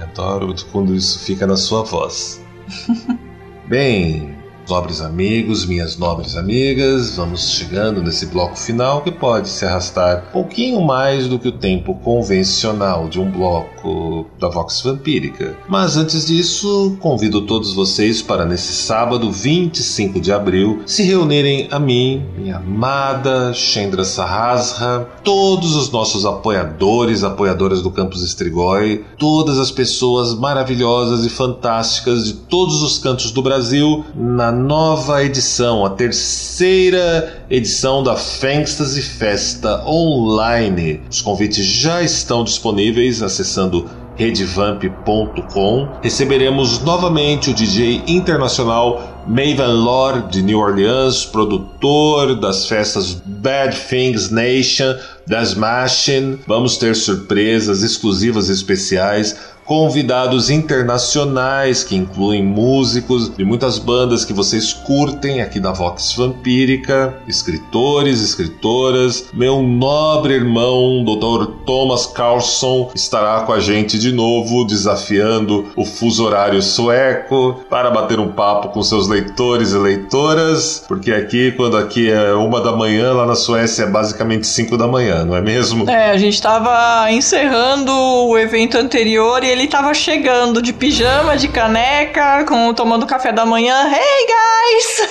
Adoro 0.00 0.54
quando 0.72 0.94
isso 0.94 1.18
fica 1.18 1.46
na 1.46 1.54
sua 1.54 1.82
voz. 1.82 2.42
Bem, 3.68 4.29
nobres 4.70 5.00
amigos, 5.00 5.66
minhas 5.66 5.96
nobres 5.98 6.36
amigas, 6.36 7.16
vamos 7.16 7.50
chegando 7.50 8.02
nesse 8.02 8.26
bloco 8.26 8.56
final 8.56 9.02
que 9.02 9.10
pode 9.10 9.48
se 9.48 9.64
arrastar 9.64 10.30
pouquinho 10.32 10.80
mais 10.80 11.26
do 11.26 11.40
que 11.40 11.48
o 11.48 11.52
tempo 11.52 11.94
convencional 11.96 13.08
de 13.08 13.18
um 13.18 13.28
bloco 13.28 14.26
da 14.38 14.48
Vox 14.48 14.80
Vampírica. 14.82 15.56
Mas 15.68 15.96
antes 15.96 16.26
disso, 16.26 16.96
convido 17.00 17.42
todos 17.42 17.74
vocês 17.74 18.22
para 18.22 18.44
nesse 18.44 18.72
sábado, 18.72 19.32
25 19.32 20.20
de 20.20 20.32
abril, 20.32 20.82
se 20.86 21.02
reunirem 21.02 21.66
a 21.72 21.78
mim, 21.80 22.24
minha 22.38 22.58
amada 22.58 23.52
Chendra 23.52 24.04
Sahasra, 24.04 25.08
todos 25.24 25.74
os 25.74 25.90
nossos 25.90 26.24
apoiadores, 26.24 27.24
apoiadoras 27.24 27.82
do 27.82 27.90
Campus 27.90 28.22
Estrigói, 28.22 29.04
todas 29.18 29.58
as 29.58 29.72
pessoas 29.72 30.32
maravilhosas 30.34 31.26
e 31.26 31.28
fantásticas 31.28 32.24
de 32.24 32.34
todos 32.34 32.82
os 32.82 32.98
cantos 32.98 33.32
do 33.32 33.42
Brasil 33.42 34.04
na 34.14 34.59
nova 34.60 35.24
edição, 35.24 35.84
a 35.86 35.90
terceira 35.90 37.42
edição 37.48 38.02
da 38.02 38.14
Fantasy 38.14 39.00
Festa 39.00 39.82
Online. 39.86 41.00
Os 41.10 41.22
convites 41.22 41.64
já 41.64 42.02
estão 42.02 42.44
disponíveis 42.44 43.22
acessando 43.22 43.88
redevamp.com. 44.16 45.88
Receberemos 46.02 46.80
novamente 46.80 47.50
o 47.50 47.54
DJ 47.54 48.02
internacional 48.06 49.24
Maven 49.26 49.72
Lore 49.72 50.22
de 50.30 50.42
New 50.42 50.58
Orleans, 50.58 51.24
produtor 51.24 52.38
das 52.38 52.66
festas 52.66 53.14
Bad 53.24 53.74
Things 53.88 54.30
Nation, 54.30 54.94
das 55.26 55.54
Machine. 55.54 56.38
Vamos 56.46 56.76
ter 56.76 56.94
surpresas 56.96 57.82
exclusivas 57.82 58.50
especiais 58.50 59.36
convidados 59.64 60.50
internacionais 60.50 61.84
que 61.84 61.96
incluem 61.96 62.42
músicos 62.42 63.34
de 63.36 63.44
muitas 63.44 63.78
bandas 63.78 64.24
que 64.24 64.32
vocês 64.32 64.72
curtem 64.72 65.40
aqui 65.40 65.60
da 65.60 65.72
Vox 65.72 66.12
Vampírica, 66.14 67.14
escritores, 67.28 68.22
escritoras. 68.22 69.28
Meu 69.32 69.62
nobre 69.62 70.34
irmão, 70.34 71.04
Dr. 71.04 71.64
Thomas 71.64 72.06
Carlson, 72.06 72.90
estará 72.94 73.40
com 73.42 73.52
a 73.52 73.60
gente 73.60 73.98
de 73.98 74.12
novo, 74.12 74.64
desafiando 74.64 75.70
o 75.76 75.84
fuso 75.84 76.24
horário 76.24 76.60
sueco 76.62 77.60
para 77.68 77.90
bater 77.90 78.18
um 78.18 78.32
papo 78.32 78.68
com 78.68 78.82
seus 78.82 79.08
leitores 79.08 79.72
e 79.72 79.78
leitoras, 79.78 80.84
porque 80.88 81.12
aqui, 81.12 81.52
quando 81.52 81.76
aqui 81.76 82.10
é 82.10 82.32
uma 82.34 82.60
da 82.60 82.72
manhã, 82.72 83.12
lá 83.12 83.26
na 83.26 83.34
Suécia 83.34 83.84
é 83.84 83.86
basicamente 83.86 84.46
cinco 84.46 84.76
da 84.76 84.86
manhã, 84.86 85.24
não 85.24 85.36
é 85.36 85.40
mesmo? 85.40 85.88
É, 85.88 86.10
a 86.10 86.16
gente 86.16 86.34
estava 86.34 87.10
encerrando 87.10 87.92
o 87.92 88.38
evento 88.38 88.76
anterior 88.76 89.42
e 89.44 89.49
ele 89.50 89.66
tava 89.66 89.92
chegando 89.92 90.62
de 90.62 90.72
pijama, 90.72 91.36
de 91.36 91.48
caneca, 91.48 92.44
com, 92.44 92.72
tomando 92.72 93.06
café 93.06 93.32
da 93.32 93.44
manhã. 93.44 93.90
Hey, 93.90 94.26
guys! 94.26 95.08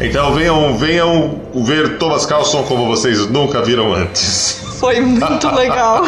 então 0.00 0.32
venham, 0.32 0.76
venham 0.76 1.40
ver 1.54 1.98
Thomas 1.98 2.24
Carlson 2.24 2.62
como 2.62 2.86
vocês 2.86 3.28
nunca 3.28 3.60
viram 3.62 3.92
antes. 3.92 4.62
Foi 4.80 5.00
muito 5.00 5.54
legal. 5.54 6.02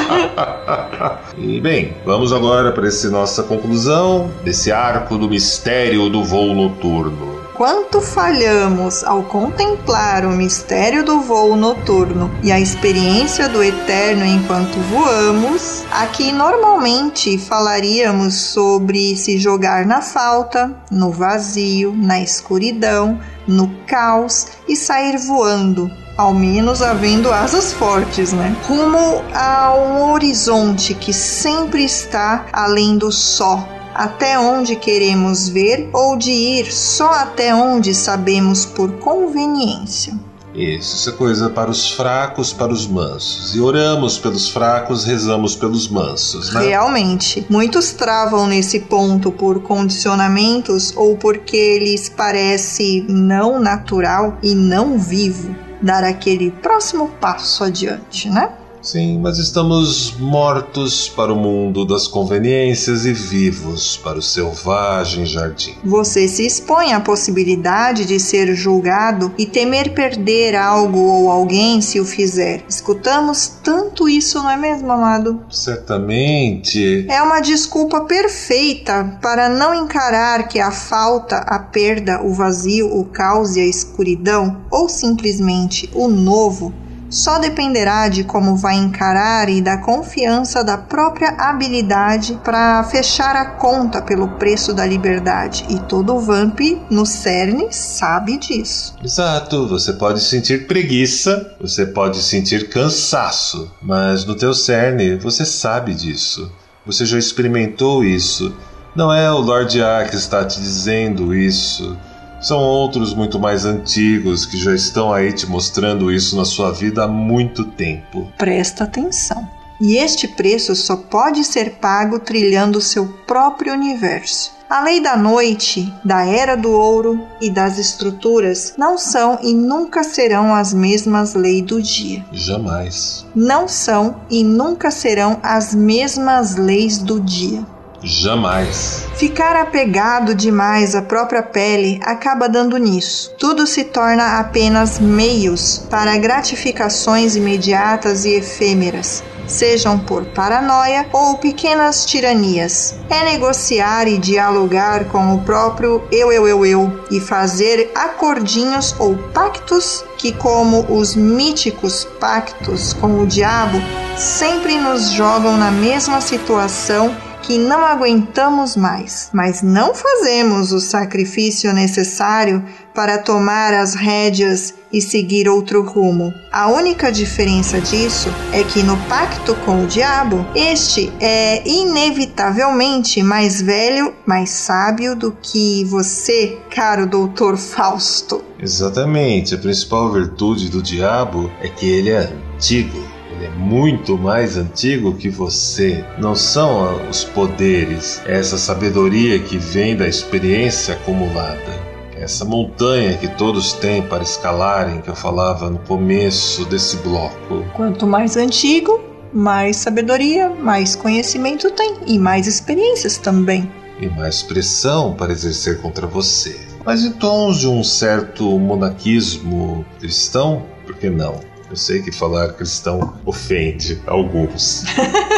e 1.36 1.60
bem, 1.60 1.94
vamos 2.04 2.32
agora 2.32 2.72
para 2.72 2.88
essa 2.88 3.10
nossa 3.10 3.42
conclusão 3.42 4.32
desse 4.42 4.72
arco 4.72 5.18
do 5.18 5.28
mistério 5.28 6.08
do 6.08 6.24
voo 6.24 6.54
noturno 6.54 7.43
quanto 7.54 8.00
falhamos 8.00 9.04
ao 9.04 9.22
contemplar 9.22 10.24
o 10.24 10.30
mistério 10.30 11.04
do 11.04 11.20
voo 11.20 11.56
noturno 11.56 12.30
e 12.42 12.50
a 12.50 12.58
experiência 12.58 13.48
do 13.48 13.62
eterno 13.62 14.24
enquanto 14.24 14.76
voamos, 14.90 15.84
aqui 15.90 16.32
normalmente 16.32 17.38
falaríamos 17.38 18.34
sobre 18.34 19.16
se 19.16 19.38
jogar 19.38 19.86
na 19.86 20.02
falta, 20.02 20.74
no 20.90 21.10
vazio, 21.10 21.94
na 21.96 22.20
escuridão, 22.20 23.20
no 23.46 23.68
caos 23.86 24.48
e 24.66 24.74
sair 24.74 25.16
voando, 25.18 25.90
ao 26.16 26.34
menos 26.34 26.82
havendo 26.82 27.32
asas 27.32 27.72
fortes, 27.72 28.32
né? 28.32 28.56
Rumo 28.66 29.22
a 29.32 29.74
um 29.74 30.10
horizonte 30.10 30.94
que 30.94 31.12
sempre 31.12 31.84
está 31.84 32.46
além 32.52 32.98
do 32.98 33.12
só, 33.12 33.68
até 33.94 34.38
onde 34.38 34.76
queremos 34.76 35.48
ver 35.48 35.88
ou 35.92 36.16
de 36.16 36.32
ir 36.32 36.72
só 36.72 37.10
até 37.10 37.54
onde 37.54 37.94
sabemos 37.94 38.66
por 38.66 38.92
conveniência. 38.98 40.14
Isso, 40.54 40.94
isso 40.94 41.10
é 41.10 41.12
coisa 41.12 41.50
para 41.50 41.68
os 41.68 41.90
fracos, 41.90 42.52
para 42.52 42.72
os 42.72 42.86
mansos. 42.86 43.56
E 43.56 43.60
oramos 43.60 44.18
pelos 44.18 44.48
fracos, 44.48 45.04
rezamos 45.04 45.56
pelos 45.56 45.88
mansos, 45.88 46.52
né? 46.52 46.68
Realmente. 46.68 47.44
Muitos 47.50 47.90
travam 47.92 48.46
nesse 48.46 48.80
ponto 48.80 49.32
por 49.32 49.62
condicionamentos 49.62 50.92
ou 50.96 51.16
porque 51.16 51.80
lhes 51.80 52.08
parece 52.08 53.04
não 53.08 53.58
natural 53.58 54.38
e 54.42 54.54
não 54.54 54.96
vivo 54.96 55.54
dar 55.82 56.04
aquele 56.04 56.52
próximo 56.52 57.08
passo 57.20 57.64
adiante, 57.64 58.30
né? 58.30 58.52
Sim, 58.84 59.18
mas 59.18 59.38
estamos 59.38 60.14
mortos 60.18 61.08
para 61.08 61.32
o 61.32 61.36
mundo 61.36 61.86
das 61.86 62.06
conveniências 62.06 63.06
e 63.06 63.14
vivos 63.14 63.96
para 63.96 64.18
o 64.18 64.22
selvagem 64.22 65.24
jardim. 65.24 65.74
Você 65.82 66.28
se 66.28 66.44
expõe 66.44 66.92
à 66.92 67.00
possibilidade 67.00 68.04
de 68.04 68.20
ser 68.20 68.54
julgado 68.54 69.32
e 69.38 69.46
temer 69.46 69.94
perder 69.94 70.54
algo 70.54 70.98
ou 70.98 71.30
alguém 71.30 71.80
se 71.80 71.98
o 71.98 72.04
fizer. 72.04 72.62
Escutamos 72.68 73.48
tanto 73.62 74.06
isso, 74.06 74.42
não 74.42 74.50
é 74.50 74.56
mesmo, 74.58 74.92
amado? 74.92 75.40
Certamente. 75.50 77.06
É 77.08 77.22
uma 77.22 77.40
desculpa 77.40 78.02
perfeita 78.02 79.18
para 79.22 79.48
não 79.48 79.74
encarar 79.74 80.46
que 80.46 80.60
a 80.60 80.70
falta, 80.70 81.38
a 81.38 81.58
perda, 81.58 82.22
o 82.22 82.34
vazio, 82.34 82.94
o 82.94 83.06
caos 83.06 83.56
e 83.56 83.60
a 83.60 83.66
escuridão, 83.66 84.60
ou 84.70 84.90
simplesmente 84.90 85.88
o 85.94 86.06
novo, 86.06 86.72
só 87.14 87.38
dependerá 87.38 88.08
de 88.08 88.24
como 88.24 88.56
vai 88.56 88.74
encarar 88.74 89.48
e 89.48 89.62
da 89.62 89.78
confiança 89.78 90.64
da 90.64 90.76
própria 90.76 91.30
habilidade 91.38 92.38
para 92.42 92.82
fechar 92.84 93.36
a 93.36 93.46
conta 93.46 94.02
pelo 94.02 94.28
preço 94.36 94.74
da 94.74 94.84
liberdade. 94.84 95.64
E 95.68 95.78
todo 95.78 96.18
vamp 96.18 96.58
no 96.90 97.06
cerne 97.06 97.68
sabe 97.70 98.36
disso. 98.36 98.96
Exato, 99.02 99.68
você 99.68 99.92
pode 99.92 100.20
sentir 100.20 100.66
preguiça, 100.66 101.54
você 101.60 101.86
pode 101.86 102.20
sentir 102.20 102.68
cansaço, 102.68 103.70
mas 103.80 104.24
no 104.24 104.34
teu 104.34 104.52
cerne 104.52 105.16
você 105.16 105.46
sabe 105.46 105.94
disso. 105.94 106.50
Você 106.84 107.06
já 107.06 107.18
experimentou 107.18 108.04
isso. 108.04 108.54
Não 108.94 109.12
é 109.12 109.30
o 109.30 109.38
Lord 109.38 109.82
A 109.82 110.04
que 110.04 110.16
está 110.16 110.44
te 110.44 110.60
dizendo 110.60 111.34
isso. 111.34 111.96
São 112.44 112.58
outros 112.58 113.14
muito 113.14 113.40
mais 113.40 113.64
antigos 113.64 114.44
que 114.44 114.58
já 114.58 114.74
estão 114.74 115.10
aí 115.10 115.32
te 115.32 115.46
mostrando 115.46 116.12
isso 116.12 116.36
na 116.36 116.44
sua 116.44 116.70
vida 116.70 117.04
há 117.04 117.08
muito 117.08 117.64
tempo. 117.64 118.30
Presta 118.36 118.84
atenção. 118.84 119.48
E 119.80 119.96
este 119.96 120.28
preço 120.28 120.76
só 120.76 120.94
pode 120.94 121.42
ser 121.42 121.76
pago 121.76 122.18
trilhando 122.18 122.82
seu 122.82 123.06
próprio 123.26 123.72
universo. 123.72 124.52
A 124.68 124.82
lei 124.82 125.00
da 125.00 125.16
noite, 125.16 125.90
da 126.04 126.26
era 126.26 126.54
do 126.54 126.70
ouro 126.70 127.26
e 127.40 127.48
das 127.48 127.78
estruturas 127.78 128.74
não 128.76 128.98
são 128.98 129.38
e 129.42 129.54
nunca 129.54 130.04
serão 130.04 130.54
as 130.54 130.74
mesmas 130.74 131.32
leis 131.32 131.62
do 131.62 131.80
dia. 131.80 132.26
Jamais. 132.30 133.24
Não 133.34 133.66
são 133.66 134.20
e 134.28 134.44
nunca 134.44 134.90
serão 134.90 135.40
as 135.42 135.74
mesmas 135.74 136.56
leis 136.56 136.98
do 136.98 137.18
dia. 137.20 137.64
Jamais. 138.04 139.06
Ficar 139.16 139.56
apegado 139.56 140.34
demais 140.34 140.94
à 140.94 141.00
própria 141.00 141.42
pele 141.42 141.98
acaba 142.02 142.48
dando 142.48 142.76
nisso. 142.76 143.32
Tudo 143.38 143.66
se 143.66 143.84
torna 143.84 144.38
apenas 144.38 144.98
meios 144.98 145.86
para 145.90 146.16
gratificações 146.18 147.34
imediatas 147.34 148.24
e 148.24 148.34
efêmeras 148.34 149.22
sejam 149.46 149.98
por 149.98 150.24
paranoia 150.26 151.06
ou 151.12 151.36
pequenas 151.36 152.04
tiranias. 152.06 152.94
É 153.10 153.24
negociar 153.24 154.06
e 154.08 154.18
dialogar 154.18 155.06
com 155.06 155.34
o 155.34 155.40
próprio 155.42 156.02
eu, 156.10 156.32
eu, 156.32 156.48
eu, 156.48 156.66
eu 156.66 157.04
e 157.10 157.20
fazer 157.20 157.90
acordinhos 157.94 158.94
ou 158.98 159.16
pactos 159.16 160.04
que, 160.16 160.32
como 160.32 160.86
os 160.88 161.14
míticos 161.14 162.04
pactos 162.18 162.92
com 162.94 163.20
o 163.20 163.26
diabo, 163.26 163.78
sempre 164.16 164.78
nos 164.78 165.10
jogam 165.10 165.56
na 165.56 165.70
mesma 165.70 166.20
situação 166.20 167.14
que 167.46 167.58
não 167.58 167.84
aguentamos 167.84 168.74
mais, 168.74 169.28
mas 169.32 169.62
não 169.62 169.94
fazemos 169.94 170.72
o 170.72 170.80
sacrifício 170.80 171.72
necessário 171.74 172.64
para 172.94 173.18
tomar 173.18 173.74
as 173.74 173.94
rédeas 173.94 174.72
e 174.92 175.00
seguir 175.00 175.48
outro 175.48 175.82
rumo. 175.82 176.32
A 176.50 176.68
única 176.68 177.12
diferença 177.12 177.80
disso 177.80 178.28
é 178.52 178.62
que 178.62 178.82
no 178.82 178.96
pacto 179.08 179.54
com 179.56 179.84
o 179.84 179.86
diabo, 179.86 180.46
este 180.54 181.12
é 181.20 181.66
inevitavelmente 181.68 183.22
mais 183.22 183.60
velho, 183.60 184.14
mais 184.24 184.50
sábio 184.50 185.14
do 185.14 185.32
que 185.32 185.84
você, 185.84 186.58
caro 186.70 187.06
doutor 187.06 187.58
Fausto. 187.58 188.42
Exatamente. 188.58 189.54
A 189.54 189.58
principal 189.58 190.10
virtude 190.10 190.70
do 190.70 190.82
diabo 190.82 191.50
é 191.60 191.68
que 191.68 191.90
ele 191.90 192.10
é 192.10 192.32
antigo 192.54 193.13
muito 193.56 194.18
mais 194.18 194.56
antigo 194.56 195.14
que 195.14 195.28
você. 195.28 196.04
Não 196.18 196.34
são 196.34 197.08
os 197.08 197.24
poderes, 197.24 198.20
é 198.26 198.38
essa 198.38 198.58
sabedoria 198.58 199.38
que 199.38 199.56
vem 199.56 199.96
da 199.96 200.06
experiência 200.06 200.94
acumulada. 200.94 201.94
Essa 202.16 202.44
montanha 202.44 203.16
que 203.16 203.28
todos 203.28 203.72
têm 203.72 204.02
para 204.02 204.22
escalarem, 204.22 205.00
que 205.00 205.10
eu 205.10 205.16
falava 205.16 205.68
no 205.68 205.78
começo 205.80 206.64
desse 206.66 206.96
bloco. 206.98 207.64
Quanto 207.74 208.06
mais 208.06 208.36
antigo, 208.36 209.00
mais 209.32 209.76
sabedoria, 209.76 210.48
mais 210.48 210.94
conhecimento 210.94 211.70
tem 211.72 211.96
e 212.06 212.18
mais 212.18 212.46
experiências 212.46 213.18
também. 213.18 213.70
E 214.00 214.08
mais 214.08 214.42
pressão 214.42 215.12
para 215.14 215.32
exercer 215.32 215.80
contra 215.80 216.06
você. 216.06 216.58
Mas 216.84 217.02
em 217.02 217.12
tons 217.12 217.58
de 217.58 217.68
um 217.68 217.82
certo 217.82 218.58
monaquismo 218.58 219.84
cristão, 219.98 220.64
por 220.86 220.96
que 220.96 221.10
não? 221.10 221.53
Eu 221.74 221.78
sei 221.78 222.00
que 222.00 222.12
falar 222.12 222.52
cristão 222.52 223.14
ofende 223.26 224.00
alguns. 224.06 224.84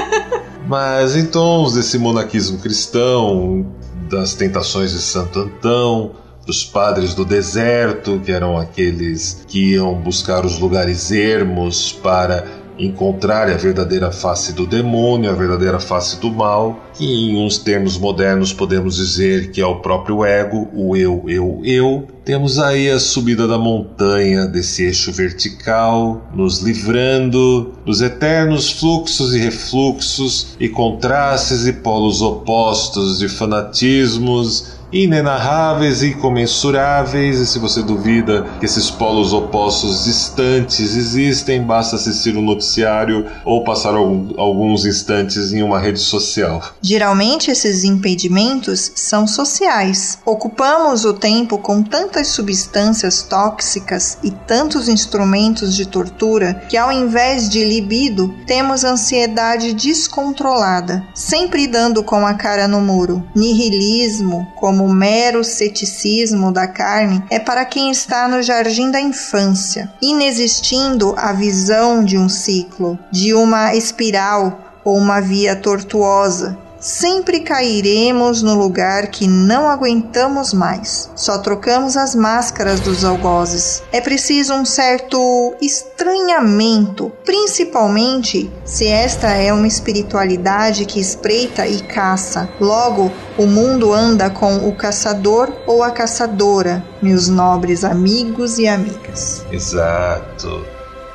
Mas 0.69 1.17
em 1.17 1.25
tons 1.25 1.73
desse 1.73 1.97
monaquismo 1.97 2.59
cristão, 2.59 3.67
das 4.07 4.35
tentações 4.35 4.93
de 4.93 4.99
Santo 4.99 5.39
Antão, 5.41 6.11
dos 6.45 6.63
padres 6.63 7.15
do 7.15 7.25
deserto, 7.25 8.21
que 8.23 8.31
eram 8.31 8.59
aqueles 8.59 9.47
que 9.49 9.73
iam 9.73 9.95
buscar 9.95 10.45
os 10.45 10.59
lugares 10.59 11.11
ermos 11.11 11.91
para 11.91 12.47
encontrar 12.79 13.51
a 13.51 13.57
verdadeira 13.57 14.11
face 14.11 14.53
do 14.53 14.67
demônio, 14.67 15.31
a 15.31 15.35
verdadeira 15.35 15.81
face 15.81 16.21
do 16.21 16.31
mal, 16.31 16.85
que 16.95 17.05
em 17.05 17.37
uns 17.37 17.59
termos 17.59 17.99
modernos 17.99 18.53
podemos 18.53 18.97
dizer 18.97 19.51
que 19.51 19.61
é 19.61 19.67
o 19.67 19.77
próprio 19.77 20.25
ego, 20.25 20.69
o 20.75 20.97
eu, 20.97 21.25
eu, 21.27 21.61
eu. 21.65 22.07
Temos 22.25 22.59
aí 22.59 22.91
a 22.91 22.99
subida 22.99 23.47
da 23.47 23.57
montanha 23.57 24.47
desse 24.47 24.85
eixo 24.85 25.13
vertical, 25.13 26.29
nos 26.35 26.61
livrando 26.61 27.75
dos 27.85 28.01
eternos 28.01 28.71
fluxos 28.71 29.35
e 29.35 29.39
refluxos 29.39 30.57
e 30.59 30.69
contrastes 30.69 31.67
e 31.67 31.73
polos 31.73 32.21
opostos 32.21 33.19
de 33.19 33.29
fanatismos 33.29 34.77
inenarráveis 35.05 36.03
e 36.03 36.09
incomensuráveis, 36.09 37.39
e 37.39 37.47
se 37.47 37.59
você 37.59 37.83
duvida 37.83 38.47
que 38.59 38.67
esses 38.67 38.91
polos 38.91 39.33
opostos 39.33 40.05
distantes 40.05 40.97
existem, 40.97 41.63
basta 41.63 41.97
assistir 41.97 42.37
um 42.37 42.43
noticiário 42.43 43.27
ou 43.45 43.65
passar 43.65 43.95
alguns 43.95 44.85
instantes 44.85 45.53
em 45.53 45.63
uma 45.63 45.79
rede 45.79 45.99
social. 45.99 46.63
Geralmente, 46.81 47.51
esses 47.51 47.85
impedimentos 47.85 48.93
são 48.95 49.27
sociais. 49.27 50.19
Ocupamos 50.25 51.05
o 51.05 51.13
tempo 51.13 51.59
com 51.59 51.83
tantas 51.83 52.29
substâncias 52.29 53.23
tóxicas 53.23 54.19
e 54.23 54.31
tantos 54.31 54.89
instrumentos 54.89 55.75
de 55.75 55.87
tortura 55.87 56.63
que, 56.69 56.77
ao 56.77 56.91
invés 56.91 57.49
de 57.49 57.65
libido, 57.65 58.35
temos 58.47 58.85
ansiedade 58.85 59.75
descontrolada, 59.75 61.05
sempre 61.15 61.67
dando 61.67 62.03
com 62.03 62.27
a 62.27 62.35
cara 62.35 62.67
no 62.69 62.81
muro. 62.81 63.23
Nihilismo, 63.35 64.47
como 64.57 64.86
como 64.87 64.95
mero 64.95 65.43
ceticismo 65.43 66.53
da 66.53 66.69
carne 66.69 67.25
é 67.29 67.41
para 67.41 67.65
quem 67.65 67.91
está 67.91 68.29
no 68.29 68.41
jardim 68.41 68.89
da 68.89 69.01
infância, 69.01 69.93
inexistindo 70.01 71.13
a 71.19 71.33
visão 71.33 72.05
de 72.05 72.17
um 72.17 72.29
ciclo, 72.29 72.97
de 73.11 73.35
uma 73.35 73.75
espiral 73.75 74.61
ou 74.85 74.97
uma 74.97 75.21
via 75.21 75.57
tortuosa, 75.57 76.57
sempre 76.87 77.41
cairemos 77.41 78.43
no 78.43 78.55
lugar 78.55 79.09
que 79.09 79.27
não 79.27 79.69
aguentamos 79.69 80.55
mais. 80.55 81.11
Só 81.17 81.39
trocamos 81.39 81.97
as 81.97 82.15
máscaras 82.15 82.79
dos 82.79 83.05
algozes. 83.05 83.83
É 83.91 84.01
preciso 84.01 84.55
um 84.55 84.65
certo 84.65 85.53
estranhamento, 85.61 87.11
principalmente 87.25 88.49
se 88.65 88.87
esta 88.87 89.33
é 89.33 89.53
uma 89.53 89.67
espiritualidade 89.67 90.85
que 90.85 91.01
espreita 91.01 91.67
e 91.67 91.81
caça. 91.81 92.49
Logo, 92.61 93.11
o 93.37 93.47
mundo 93.47 93.93
anda 93.93 94.31
com 94.31 94.69
o 94.69 94.77
caçador 94.77 95.53
ou 95.67 95.83
a 95.83 95.91
caçadora, 95.91 96.85
meus 97.03 97.29
nobres 97.29 97.83
amigos 97.83 98.59
e 98.59 98.69
amigas. 98.69 99.45
Exato. 99.51 100.65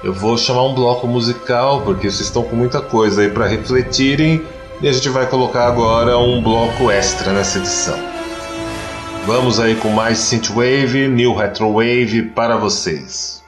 Eu 0.03 0.13
vou 0.13 0.37
chamar 0.37 0.63
um 0.63 0.75
bloco 0.75 1.07
musical 1.07 1.81
porque 1.83 2.11
vocês 2.11 2.27
estão 2.27 2.43
com 2.43 2.57
muita 2.57 2.81
coisa 2.81 3.21
aí 3.21 3.29
para 3.29 3.47
refletirem 3.47 4.43
e 4.81 4.87
a 4.87 4.91
gente 4.91 5.09
vai 5.09 5.27
colocar 5.27 5.67
agora 5.67 6.17
um 6.17 6.41
bloco 6.41 6.89
extra 6.89 7.31
nessa 7.31 7.59
edição. 7.59 7.97
Vamos 9.25 9.59
aí 9.59 9.75
com 9.75 9.89
mais 9.89 10.17
Synthwave, 10.17 11.07
New 11.07 11.35
Retrowave 11.35 12.23
para 12.23 12.57
vocês. 12.57 13.40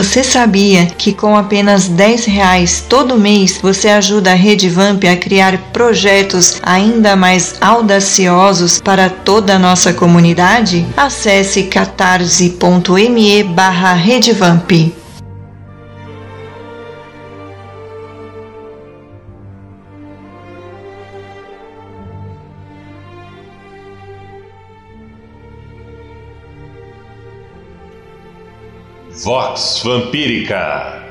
Você 0.00 0.24
sabia 0.24 0.86
que 0.86 1.12
com 1.12 1.36
apenas 1.36 1.86
10 1.86 2.24
reais 2.24 2.82
todo 2.88 3.18
mês 3.18 3.60
você 3.62 3.90
ajuda 3.90 4.30
a 4.30 4.34
Rede 4.34 4.66
Vamp 4.66 5.04
a 5.04 5.14
criar 5.14 5.58
projetos 5.74 6.58
ainda 6.62 7.14
mais 7.14 7.56
audaciosos 7.60 8.80
para 8.80 9.10
toda 9.10 9.56
a 9.56 9.58
nossa 9.58 9.92
comunidade? 9.92 10.86
Acesse 10.96 11.64
catarse.me 11.64 13.42
barra 13.42 13.92
Redevamp. 13.92 14.99
Vox 29.12 29.82
Vampírica. 29.84 31.02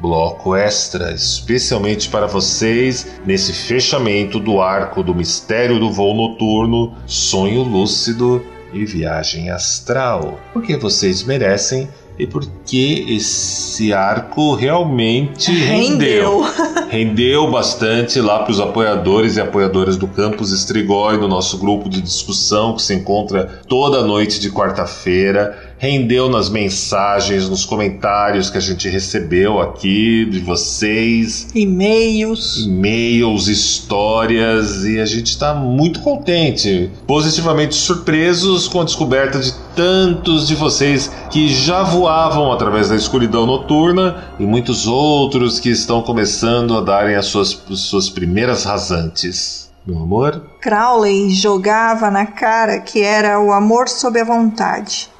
Bloco 0.00 0.54
extra 0.54 1.12
especialmente 1.12 2.08
para 2.08 2.26
vocês 2.26 3.20
nesse 3.26 3.52
fechamento 3.52 4.38
do 4.38 4.60
arco 4.60 5.02
do 5.02 5.14
mistério 5.14 5.80
do 5.80 5.92
voo 5.92 6.14
noturno, 6.14 6.94
sonho 7.04 7.62
lúcido 7.62 8.44
e 8.72 8.84
viagem 8.84 9.50
astral. 9.50 10.40
Porque 10.52 10.76
vocês 10.76 11.24
merecem 11.24 11.88
e 12.18 12.26
porque 12.26 13.04
esse 13.08 13.92
arco 13.92 14.54
realmente 14.54 15.50
rendeu. 15.52 16.44
Rendeu, 16.88 17.50
bastante 17.50 18.20
lá 18.20 18.40
para 18.40 18.52
os 18.52 18.60
apoiadores 18.60 19.36
e 19.36 19.40
apoiadoras 19.40 19.96
do 19.96 20.06
Campus 20.06 20.52
Estrigói, 20.52 21.16
no 21.16 21.26
nosso 21.26 21.58
grupo 21.58 21.88
de 21.88 22.00
discussão 22.00 22.74
que 22.74 22.82
se 22.82 22.94
encontra 22.94 23.60
toda 23.66 24.04
noite 24.04 24.38
de 24.38 24.50
quarta-feira 24.50 25.61
rendeu 25.82 26.28
nas 26.28 26.48
mensagens, 26.48 27.48
nos 27.48 27.64
comentários 27.64 28.48
que 28.48 28.56
a 28.56 28.60
gente 28.60 28.88
recebeu 28.88 29.60
aqui 29.60 30.24
de 30.26 30.38
vocês. 30.38 31.48
E-mails. 31.52 32.64
E-mails, 32.64 33.48
histórias, 33.48 34.84
e 34.84 35.00
a 35.00 35.04
gente 35.04 35.26
está 35.26 35.52
muito 35.52 35.98
contente, 35.98 36.88
positivamente 37.04 37.74
surpresos 37.74 38.68
com 38.68 38.80
a 38.80 38.84
descoberta 38.84 39.40
de 39.40 39.52
tantos 39.74 40.46
de 40.46 40.54
vocês 40.54 41.10
que 41.32 41.48
já 41.48 41.82
voavam 41.82 42.52
através 42.52 42.88
da 42.88 42.94
escuridão 42.94 43.44
noturna 43.44 44.22
e 44.38 44.44
muitos 44.44 44.86
outros 44.86 45.58
que 45.58 45.70
estão 45.70 46.00
começando 46.00 46.78
a 46.78 46.80
darem 46.80 47.16
as 47.16 47.26
suas, 47.26 47.60
suas 47.70 48.08
primeiras 48.08 48.62
rasantes. 48.62 49.68
Meu 49.84 50.00
amor? 50.00 50.44
Crowley 50.60 51.30
jogava 51.30 52.08
na 52.08 52.24
cara 52.24 52.78
que 52.78 53.02
era 53.02 53.40
o 53.40 53.50
amor 53.50 53.88
sob 53.88 54.20
a 54.20 54.24
vontade. 54.24 55.10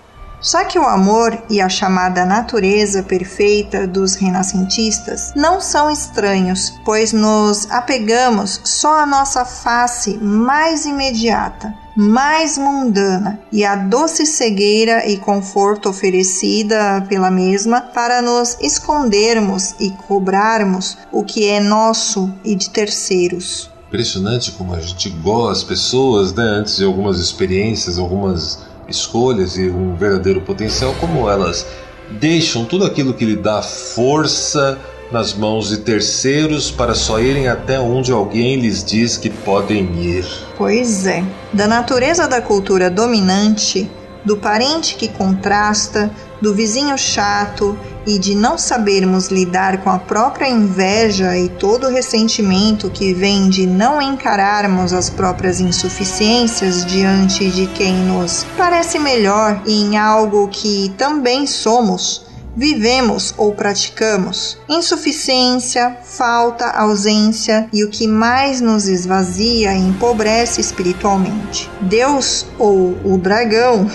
Só 0.43 0.65
que 0.65 0.77
o 0.77 0.83
amor 0.83 1.41
e 1.49 1.61
a 1.61 1.69
chamada 1.69 2.27
natureza 2.27 3.01
perfeita 3.05 3.87
dos 3.87 4.17
renascentistas 4.17 5.33
não 5.37 5.61
são 5.61 5.89
estranhos, 5.89 6.75
pois 6.85 7.13
nos 7.13 7.71
apegamos 7.71 8.61
só 8.65 8.99
à 9.03 9.07
nossa 9.07 9.45
face 9.45 10.19
mais 10.19 10.85
imediata, 10.85 11.73
mais 11.97 12.59
mundana 12.59 13.39
e 13.53 13.65
à 13.65 13.77
doce 13.77 14.27
cegueira 14.27 15.09
e 15.09 15.17
conforto 15.17 15.89
oferecida 15.89 17.07
pela 17.09 17.31
mesma 17.31 17.81
para 17.81 18.21
nos 18.21 18.57
escondermos 18.61 19.77
e 19.79 19.91
cobrarmos 19.91 20.99
o 21.13 21.23
que 21.23 21.47
é 21.47 21.61
nosso 21.61 22.33
e 22.45 22.57
de 22.57 22.69
terceiros. 22.71 23.71
Impressionante 23.87 24.51
como 24.53 24.75
a 24.75 24.81
gente 24.81 25.09
gosta 25.11 25.53
as 25.53 25.63
pessoas, 25.63 26.33
né, 26.35 26.43
antes 26.43 26.79
de 26.79 26.85
algumas 26.85 27.21
experiências, 27.21 27.99
algumas 27.99 28.72
escolhas 28.97 29.57
e 29.57 29.69
um 29.69 29.97
verdadeiro 29.97 30.41
potencial, 30.41 30.95
como 31.01 31.29
elas 31.29 31.67
deixam 32.11 32.65
tudo 32.65 32.85
aquilo 32.85 33.15
que 33.15 33.25
lhe 33.25 33.37
dá 33.37 33.63
força 33.63 34.79
nas 35.11 35.35
mãos 35.35 35.69
de 35.69 35.79
terceiros 35.79 36.71
para 36.71 36.95
só 36.95 37.21
irem 37.21 37.47
até 37.47 37.79
onde 37.79 38.11
alguém 38.11 38.57
lhes 38.57 38.83
diz 38.83 39.17
que 39.17 39.29
podem 39.29 39.85
ir. 40.01 40.27
Pois 40.57 41.07
é. 41.07 41.23
Da 41.53 41.67
natureza 41.67 42.27
da 42.27 42.41
cultura 42.41 42.91
dominante, 42.91 43.91
do 44.25 44.37
parente 44.37 44.95
que 44.95 45.09
contrasta, 45.09 46.11
do 46.41 46.55
vizinho 46.55 46.97
chato 46.97 47.79
e 48.07 48.19
de 48.19 48.35
não 48.35 48.59
sabermos 48.59 49.29
lidar 49.29 49.79
com 49.83 49.91
a 49.91 49.99
própria 49.99 50.49
inveja 50.49 51.37
e 51.37 51.49
todo 51.49 51.87
o 51.87 51.91
ressentimento 51.91 52.91
que 52.91 53.13
vem 53.13 53.49
de 53.49 53.67
não 53.67 54.01
encararmos 54.01 54.93
as 54.93 55.09
próprias 55.09 55.61
insuficiências 55.61 56.85
diante 56.85 57.51
de 57.51 57.67
quem 57.69 57.95
nos 57.95 58.45
parece 58.57 58.99
melhor 58.99 59.63
em 59.67 59.97
algo 59.97 60.49
que 60.49 60.93
também 60.97 61.47
somos 61.47 62.33
vivemos 62.55 63.35
ou 63.37 63.55
praticamos. 63.55 64.59
Insuficiência, 64.69 65.97
falta, 66.03 66.67
ausência 66.67 67.69
e 67.73 67.85
o 67.85 67.91
que 67.91 68.07
mais 68.07 68.61
nos 68.61 68.87
esvazia 68.87 69.75
e 69.75 69.79
empobrece 69.79 70.61
espiritualmente. 70.61 71.71
Deus 71.81 72.47
ou 72.59 72.97
o 73.05 73.19
dragão 73.19 73.87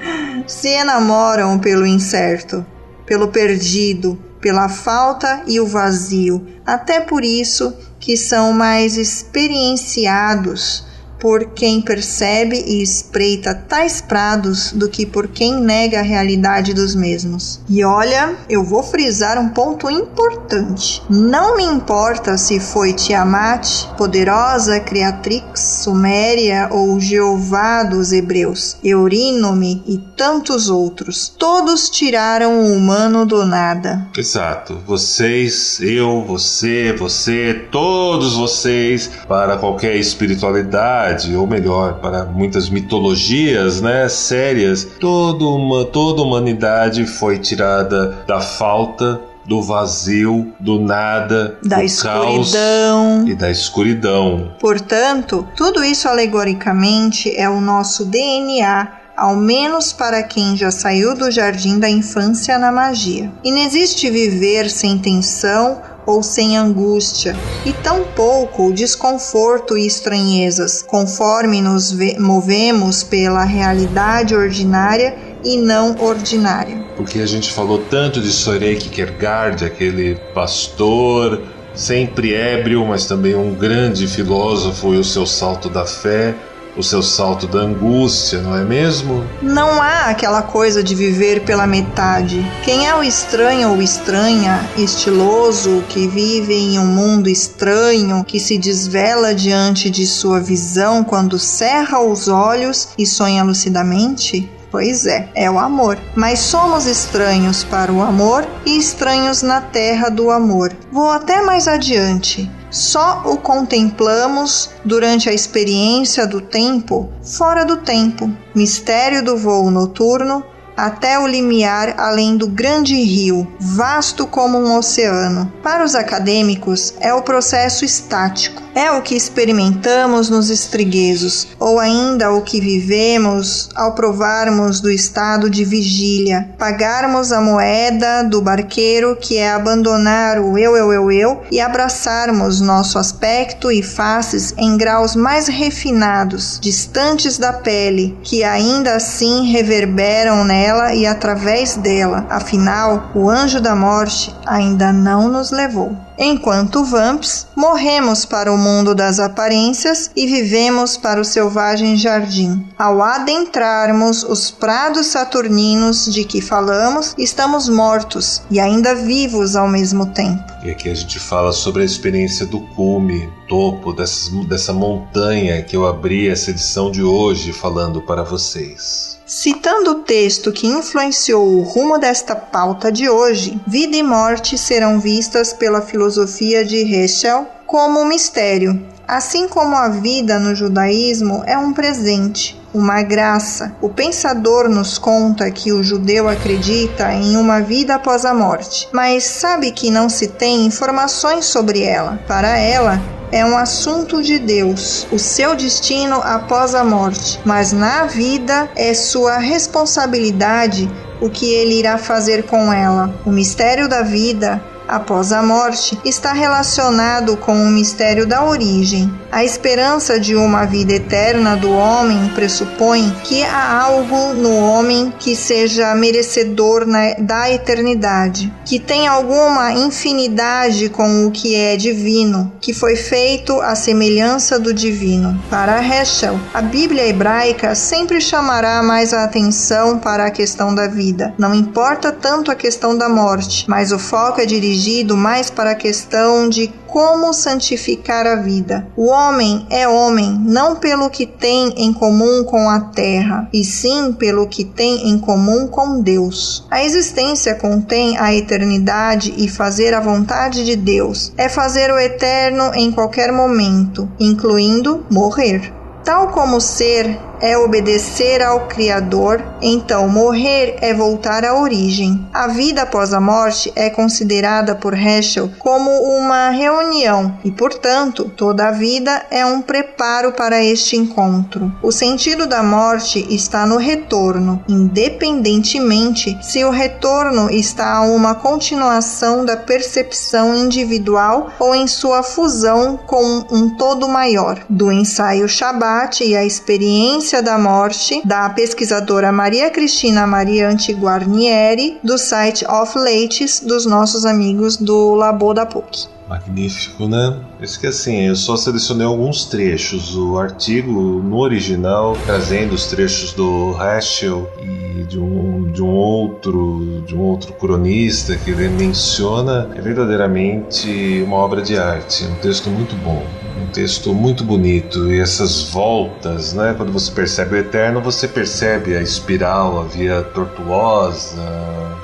se 0.46 0.68
enamoram 0.68 1.58
pelo 1.58 1.86
incerto, 1.86 2.64
pelo 3.12 3.28
perdido, 3.28 4.18
pela 4.40 4.70
falta 4.70 5.42
e 5.46 5.60
o 5.60 5.66
vazio, 5.66 6.46
até 6.64 6.98
por 6.98 7.22
isso 7.22 7.76
que 8.00 8.16
são 8.16 8.54
mais 8.54 8.96
experienciados 8.96 10.86
por 11.22 11.50
quem 11.54 11.80
percebe 11.80 12.56
e 12.66 12.82
espreita 12.82 13.54
tais 13.54 14.00
prados 14.00 14.72
do 14.72 14.88
que 14.88 15.06
por 15.06 15.28
quem 15.28 15.54
nega 15.54 16.00
a 16.00 16.02
realidade 16.02 16.74
dos 16.74 16.96
mesmos. 16.96 17.60
E 17.68 17.84
olha, 17.84 18.34
eu 18.50 18.64
vou 18.64 18.82
frisar 18.82 19.38
um 19.38 19.50
ponto 19.50 19.88
importante. 19.88 21.00
Não 21.08 21.56
me 21.56 21.62
importa 21.62 22.36
se 22.36 22.58
foi 22.58 22.92
Tiamat, 22.92 23.86
poderosa 23.96 24.80
criatrix 24.80 25.60
suméria 25.84 26.68
ou 26.72 26.98
Jeová 26.98 27.84
dos 27.84 28.10
hebreus, 28.10 28.76
Eurínome 28.82 29.80
e 29.86 29.98
tantos 30.16 30.68
outros. 30.68 31.32
Todos 31.38 31.88
tiraram 31.88 32.64
o 32.64 32.72
humano 32.74 33.24
do 33.24 33.46
nada. 33.46 34.08
Exato. 34.18 34.80
Vocês, 34.84 35.78
eu, 35.80 36.24
você, 36.26 36.92
você, 36.98 37.68
todos 37.70 38.34
vocês, 38.34 39.08
para 39.28 39.56
qualquer 39.56 39.94
espiritualidade 39.94 41.11
ou 41.36 41.46
melhor, 41.46 41.94
para 41.94 42.24
muitas 42.24 42.68
mitologias, 42.68 43.80
né, 43.80 44.08
sérias, 44.08 44.84
toda 44.98 45.44
uma 45.44 45.84
toda 45.84 46.20
a 46.20 46.24
humanidade 46.24 47.06
foi 47.06 47.38
tirada 47.38 48.24
da 48.26 48.40
falta 48.40 49.20
do 49.44 49.60
vazio, 49.60 50.52
do 50.60 50.80
nada, 50.80 51.58
da 51.62 51.78
do 51.78 51.82
escuridão 51.82 53.24
caos 53.24 53.28
e 53.28 53.34
da 53.34 53.50
escuridão. 53.50 54.52
Portanto, 54.60 55.46
tudo 55.56 55.82
isso 55.82 56.08
alegoricamente 56.08 57.34
é 57.36 57.48
o 57.48 57.60
nosso 57.60 58.04
DNA 58.04 59.02
ao 59.16 59.36
menos 59.36 59.92
para 59.92 60.22
quem 60.22 60.56
já 60.56 60.70
saiu 60.70 61.14
do 61.14 61.30
jardim 61.30 61.78
da 61.78 61.88
infância 61.88 62.58
na 62.58 62.72
magia. 62.72 63.30
Inexiste 63.44 64.10
viver 64.10 64.70
sem 64.70 64.98
tensão 64.98 65.80
ou 66.06 66.22
sem 66.22 66.56
angústia, 66.56 67.36
e 67.64 67.72
tampouco 67.72 68.66
o 68.66 68.72
desconforto 68.72 69.76
e 69.76 69.86
estranhezas, 69.86 70.82
conforme 70.82 71.60
nos 71.60 71.92
movemos 72.18 73.02
pela 73.02 73.44
realidade 73.44 74.34
ordinária 74.34 75.16
e 75.44 75.56
não 75.56 75.96
ordinária. 75.98 76.84
Porque 76.96 77.20
a 77.20 77.26
gente 77.26 77.52
falou 77.52 77.78
tanto 77.90 78.20
de 78.20 78.30
Soren 78.30 78.76
Kierkegaard, 78.76 79.64
aquele 79.64 80.16
pastor 80.34 81.42
sempre 81.74 82.34
ébrio, 82.34 82.84
mas 82.86 83.06
também 83.06 83.34
um 83.34 83.54
grande 83.54 84.06
filósofo 84.06 84.94
e 84.94 84.98
o 84.98 85.04
seu 85.04 85.26
salto 85.26 85.68
da 85.68 85.86
fé 85.86 86.34
o 86.76 86.82
seu 86.82 87.02
salto 87.02 87.46
da 87.46 87.60
angústia, 87.60 88.40
não 88.40 88.56
é 88.56 88.64
mesmo? 88.64 89.24
Não 89.40 89.80
há 89.80 90.06
aquela 90.06 90.42
coisa 90.42 90.82
de 90.82 90.94
viver 90.94 91.42
pela 91.44 91.66
metade. 91.66 92.44
Quem 92.64 92.86
é 92.86 92.94
o 92.94 93.02
estranho 93.02 93.70
ou 93.70 93.82
estranha, 93.82 94.60
estiloso, 94.76 95.82
que 95.88 96.06
vive 96.06 96.54
em 96.54 96.78
um 96.78 96.86
mundo 96.86 97.28
estranho, 97.28 98.24
que 98.24 98.40
se 98.40 98.58
desvela 98.58 99.34
diante 99.34 99.90
de 99.90 100.06
sua 100.06 100.40
visão 100.40 101.04
quando 101.04 101.38
cerra 101.38 102.00
os 102.00 102.28
olhos 102.28 102.88
e 102.96 103.06
sonha 103.06 103.42
lucidamente? 103.42 104.50
Pois 104.70 105.04
é, 105.04 105.28
é 105.34 105.50
o 105.50 105.58
amor. 105.58 105.98
Mas 106.16 106.38
somos 106.38 106.86
estranhos 106.86 107.62
para 107.62 107.92
o 107.92 108.00
amor 108.00 108.46
e 108.64 108.78
estranhos 108.78 109.42
na 109.42 109.60
terra 109.60 110.08
do 110.08 110.30
amor. 110.30 110.72
Vou 110.90 111.10
até 111.10 111.42
mais 111.42 111.68
adiante. 111.68 112.50
Só 112.72 113.22
o 113.26 113.36
contemplamos 113.36 114.70
durante 114.82 115.28
a 115.28 115.32
experiência 115.34 116.26
do 116.26 116.40
tempo 116.40 117.12
fora 117.22 117.66
do 117.66 117.76
tempo, 117.76 118.34
mistério 118.54 119.22
do 119.22 119.36
voo 119.36 119.70
noturno 119.70 120.42
até 120.74 121.18
o 121.18 121.26
limiar 121.26 121.94
além 121.98 122.34
do 122.34 122.48
grande 122.48 122.94
rio, 122.94 123.46
vasto 123.60 124.26
como 124.26 124.56
um 124.58 124.74
oceano. 124.74 125.52
Para 125.62 125.84
os 125.84 125.94
acadêmicos, 125.94 126.94
é 126.98 127.12
o 127.12 127.20
processo 127.20 127.84
estático 127.84 128.62
É 128.74 128.90
o 128.90 129.02
que 129.02 129.14
experimentamos 129.14 130.30
nos 130.30 130.48
estriguezos, 130.48 131.48
ou 131.60 131.78
ainda 131.78 132.32
o 132.32 132.40
que 132.40 132.58
vivemos 132.58 133.68
ao 133.74 133.94
provarmos 133.94 134.80
do 134.80 134.90
estado 134.90 135.50
de 135.50 135.62
vigília, 135.62 136.48
pagarmos 136.56 137.32
a 137.32 137.40
moeda 137.40 138.22
do 138.22 138.40
barqueiro 138.40 139.14
que 139.20 139.36
é 139.36 139.52
abandonar 139.52 140.38
o 140.38 140.56
eu, 140.56 140.74
eu, 140.74 140.90
eu, 140.90 141.12
eu 141.12 141.42
e 141.50 141.60
abraçarmos 141.60 142.62
nosso 142.62 142.98
aspecto 142.98 143.70
e 143.70 143.82
faces 143.82 144.54
em 144.56 144.78
graus 144.78 145.14
mais 145.14 145.48
refinados, 145.48 146.58
distantes 146.60 147.36
da 147.36 147.52
pele, 147.52 148.18
que 148.22 148.42
ainda 148.42 148.96
assim 148.96 149.52
reverberam 149.52 150.44
nela 150.44 150.94
e 150.94 151.06
através 151.06 151.76
dela. 151.76 152.26
Afinal, 152.30 153.10
o 153.14 153.28
anjo 153.28 153.60
da 153.60 153.76
morte 153.76 154.34
ainda 154.46 154.92
não 154.92 155.28
nos 155.28 155.50
levou. 155.50 155.94
Enquanto 156.18 156.84
vamps, 156.84 157.46
morremos 157.56 158.24
para 158.24 158.52
o 158.52 158.58
mundo 158.58 158.94
das 158.94 159.18
aparências 159.18 160.10
e 160.14 160.26
vivemos 160.26 160.96
para 160.96 161.20
o 161.20 161.24
selvagem 161.24 161.96
jardim. 161.96 162.66
Ao 162.78 163.02
adentrarmos 163.02 164.22
os 164.22 164.50
prados 164.50 165.06
saturninos 165.06 166.06
de 166.06 166.24
que 166.24 166.40
falamos, 166.40 167.14
estamos 167.18 167.68
mortos 167.68 168.42
e 168.50 168.60
ainda 168.60 168.94
vivos 168.94 169.56
ao 169.56 169.68
mesmo 169.68 170.06
tempo. 170.06 170.42
E 170.62 170.70
aqui 170.70 170.88
a 170.88 170.94
gente 170.94 171.18
fala 171.18 171.52
sobre 171.52 171.82
a 171.82 171.86
experiência 171.86 172.46
do 172.46 172.60
cume, 172.60 173.28
topo 173.52 173.92
dessas, 173.92 174.30
dessa 174.46 174.72
montanha 174.72 175.62
que 175.62 175.76
eu 175.76 175.86
abri 175.86 176.26
essa 176.26 176.50
edição 176.50 176.90
de 176.90 177.02
hoje 177.02 177.52
falando 177.52 178.00
para 178.00 178.22
vocês. 178.22 179.18
Citando 179.26 179.90
o 179.90 179.94
texto 179.96 180.50
que 180.50 180.66
influenciou 180.66 181.46
o 181.46 181.60
rumo 181.60 181.98
desta 181.98 182.34
pauta 182.34 182.90
de 182.90 183.10
hoje, 183.10 183.60
vida 183.66 183.94
e 183.94 184.02
morte 184.02 184.56
serão 184.56 184.98
vistas 184.98 185.52
pela 185.52 185.82
filosofia 185.82 186.64
de 186.64 186.78
Heschel 186.78 187.46
como 187.66 188.00
um 188.00 188.06
mistério, 188.06 188.82
assim 189.06 189.46
como 189.46 189.76
a 189.76 189.90
vida 189.90 190.38
no 190.38 190.54
judaísmo 190.54 191.42
é 191.44 191.58
um 191.58 191.74
presente, 191.74 192.58
uma 192.72 193.02
graça. 193.02 193.76
O 193.82 193.90
pensador 193.90 194.66
nos 194.66 194.96
conta 194.96 195.50
que 195.50 195.72
o 195.74 195.82
judeu 195.82 196.26
acredita 196.26 197.12
em 197.12 197.36
uma 197.36 197.60
vida 197.60 197.96
após 197.96 198.24
a 198.24 198.32
morte, 198.32 198.88
mas 198.94 199.24
sabe 199.24 199.72
que 199.72 199.90
não 199.90 200.08
se 200.08 200.28
tem 200.28 200.64
informações 200.64 201.44
sobre 201.44 201.82
ela. 201.82 202.18
Para 202.26 202.56
ela, 202.56 202.98
é 203.32 203.44
um 203.44 203.56
assunto 203.56 204.22
de 204.22 204.38
Deus, 204.38 205.06
o 205.10 205.18
seu 205.18 205.56
destino 205.56 206.16
após 206.22 206.74
a 206.74 206.84
morte, 206.84 207.40
mas 207.44 207.72
na 207.72 208.04
vida 208.04 208.70
é 208.76 208.92
sua 208.92 209.38
responsabilidade 209.38 210.88
o 211.20 211.30
que 211.30 211.50
ele 211.50 211.78
irá 211.78 211.96
fazer 211.96 212.44
com 212.44 212.72
ela. 212.72 213.14
O 213.24 213.30
mistério 213.30 213.88
da 213.88 214.02
vida 214.02 214.62
após 214.92 215.32
a 215.32 215.42
morte 215.42 215.98
está 216.04 216.34
relacionado 216.34 217.34
com 217.38 217.54
o 217.54 217.70
mistério 217.70 218.26
da 218.26 218.44
origem. 218.44 219.10
A 219.30 219.42
esperança 219.42 220.20
de 220.20 220.36
uma 220.36 220.66
vida 220.66 220.92
eterna 220.92 221.56
do 221.56 221.72
homem 221.72 222.30
pressupõe 222.34 223.10
que 223.24 223.42
há 223.42 223.80
algo 223.80 224.34
no 224.34 224.54
homem 224.54 225.10
que 225.18 225.34
seja 225.34 225.94
merecedor 225.94 226.84
na, 226.86 227.14
da 227.14 227.50
eternidade, 227.50 228.52
que 228.66 228.78
tem 228.78 229.06
alguma 229.06 229.72
infinidade 229.72 230.90
com 230.90 231.26
o 231.26 231.30
que 231.30 231.54
é 231.54 231.74
divino, 231.74 232.52
que 232.60 232.74
foi 232.74 232.94
feito 232.94 233.58
à 233.62 233.74
semelhança 233.74 234.58
do 234.58 234.74
divino. 234.74 235.42
Para 235.48 235.82
Heschel, 235.82 236.38
a 236.52 236.60
Bíblia 236.60 237.08
hebraica 237.08 237.74
sempre 237.74 238.20
chamará 238.20 238.82
mais 238.82 239.14
a 239.14 239.24
atenção 239.24 239.98
para 239.98 240.26
a 240.26 240.30
questão 240.30 240.74
da 240.74 240.86
vida. 240.86 241.32
Não 241.38 241.54
importa 241.54 242.12
tanto 242.12 242.50
a 242.50 242.54
questão 242.54 242.94
da 242.94 243.08
morte, 243.08 243.64
mas 243.66 243.90
o 243.90 243.98
foco 243.98 244.38
é 244.38 244.44
dirigido 244.44 244.81
dirigido 244.82 245.16
mais 245.16 245.48
para 245.48 245.70
a 245.70 245.76
questão 245.76 246.48
de 246.48 246.72
como 246.86 247.32
santificar 247.32 248.26
a 248.26 248.36
vida. 248.36 248.86
O 248.96 249.06
homem 249.06 249.66
é 249.70 249.88
homem 249.88 250.38
não 250.44 250.76
pelo 250.76 251.08
que 251.08 251.24
tem 251.24 251.72
em 251.76 251.92
comum 251.92 252.44
com 252.44 252.68
a 252.68 252.80
terra, 252.80 253.48
e 253.52 253.64
sim 253.64 254.12
pelo 254.12 254.46
que 254.46 254.64
tem 254.64 255.08
em 255.08 255.18
comum 255.18 255.66
com 255.66 256.00
Deus. 256.00 256.66
A 256.70 256.84
existência 256.84 257.54
contém 257.54 258.18
a 258.18 258.34
eternidade 258.34 259.32
e 259.38 259.48
fazer 259.48 259.94
a 259.94 260.00
vontade 260.00 260.64
de 260.64 260.76
Deus 260.76 261.32
é 261.36 261.48
fazer 261.48 261.90
o 261.90 261.98
eterno 261.98 262.72
em 262.74 262.90
qualquer 262.90 263.32
momento, 263.32 264.08
incluindo 264.20 265.06
morrer. 265.10 265.72
Tal 266.04 266.28
como 266.28 266.60
ser 266.60 267.16
é 267.42 267.58
obedecer 267.58 268.40
ao 268.40 268.68
Criador, 268.68 269.42
então 269.60 270.08
morrer 270.08 270.76
é 270.80 270.94
voltar 270.94 271.44
à 271.44 271.58
origem. 271.60 272.24
A 272.32 272.46
vida 272.46 272.82
após 272.82 273.12
a 273.12 273.20
morte 273.20 273.72
é 273.74 273.90
considerada 273.90 274.76
por 274.76 274.94
Heschel 274.94 275.50
como 275.58 275.90
uma 275.90 276.50
reunião 276.50 277.36
e, 277.44 277.50
portanto, 277.50 278.30
toda 278.36 278.68
a 278.68 278.70
vida 278.70 279.26
é 279.28 279.44
um 279.44 279.60
preparo 279.60 280.32
para 280.32 280.62
este 280.62 280.96
encontro. 280.96 281.72
O 281.82 281.90
sentido 281.90 282.46
da 282.46 282.62
morte 282.62 283.26
está 283.34 283.66
no 283.66 283.76
retorno, 283.76 284.62
independentemente 284.68 286.38
se 286.40 286.64
o 286.64 286.70
retorno 286.70 287.50
está 287.50 287.96
a 287.96 288.02
uma 288.02 288.36
continuação 288.36 289.44
da 289.44 289.56
percepção 289.56 290.54
individual 290.54 291.50
ou 291.58 291.74
em 291.74 291.88
sua 291.88 292.22
fusão 292.22 292.96
com 292.96 293.44
um 293.50 293.76
todo 293.76 294.08
maior. 294.08 294.60
Do 294.68 294.92
ensaio 294.92 295.48
Shabat 295.48 296.22
e 296.22 296.36
a 296.36 296.44
experiência 296.44 297.31
da 297.40 297.56
Morte, 297.56 298.20
da 298.24 298.50
pesquisadora 298.50 299.32
Maria 299.32 299.70
Cristina 299.70 300.26
Mariante 300.26 300.92
Guarnieri, 300.92 301.98
do 302.02 302.18
site 302.18 302.64
Off 302.66 302.98
Leites, 302.98 303.60
dos 303.60 303.86
nossos 303.86 304.26
amigos 304.26 304.76
do 304.76 305.14
Labo 305.14 305.54
da 305.54 305.64
PUC. 305.64 306.08
Magnífico, 306.28 307.06
né? 307.06 307.40
Isso 307.60 307.78
que 307.78 307.86
assim, 307.86 308.22
eu 308.22 308.36
só 308.36 308.56
selecionei 308.56 309.06
alguns 309.06 309.44
trechos. 309.44 310.16
O 310.16 310.38
artigo 310.38 311.22
no 311.22 311.38
original, 311.38 312.16
trazendo 312.24 312.74
os 312.74 312.86
trechos 312.86 313.32
do 313.32 313.76
Heschel 313.80 314.50
e 314.62 315.04
de 315.04 315.18
um, 315.18 315.70
de 315.70 315.82
um 315.82 315.90
outro 315.90 317.02
de 317.06 317.14
um 317.14 317.20
outro 317.20 317.52
cronista 317.52 318.36
que 318.36 318.50
ele 318.50 318.68
menciona, 318.68 319.68
é 319.74 319.80
verdadeiramente 319.80 321.22
uma 321.26 321.36
obra 321.36 321.60
de 321.60 321.78
arte, 321.78 322.24
um 322.24 322.34
texto 322.36 322.70
muito 322.70 322.96
bom 322.96 323.22
um 323.60 323.66
texto 323.66 324.14
muito 324.14 324.44
bonito 324.44 325.10
e 325.10 325.20
essas 325.20 325.62
voltas, 325.62 326.52
né? 326.52 326.74
Quando 326.76 326.92
você 326.92 327.10
percebe 327.10 327.56
o 327.56 327.58
eterno, 327.58 328.00
você 328.00 328.26
percebe 328.28 328.96
a 328.96 329.00
espiral, 329.00 329.80
a 329.80 329.84
via 329.84 330.22
tortuosa. 330.22 331.42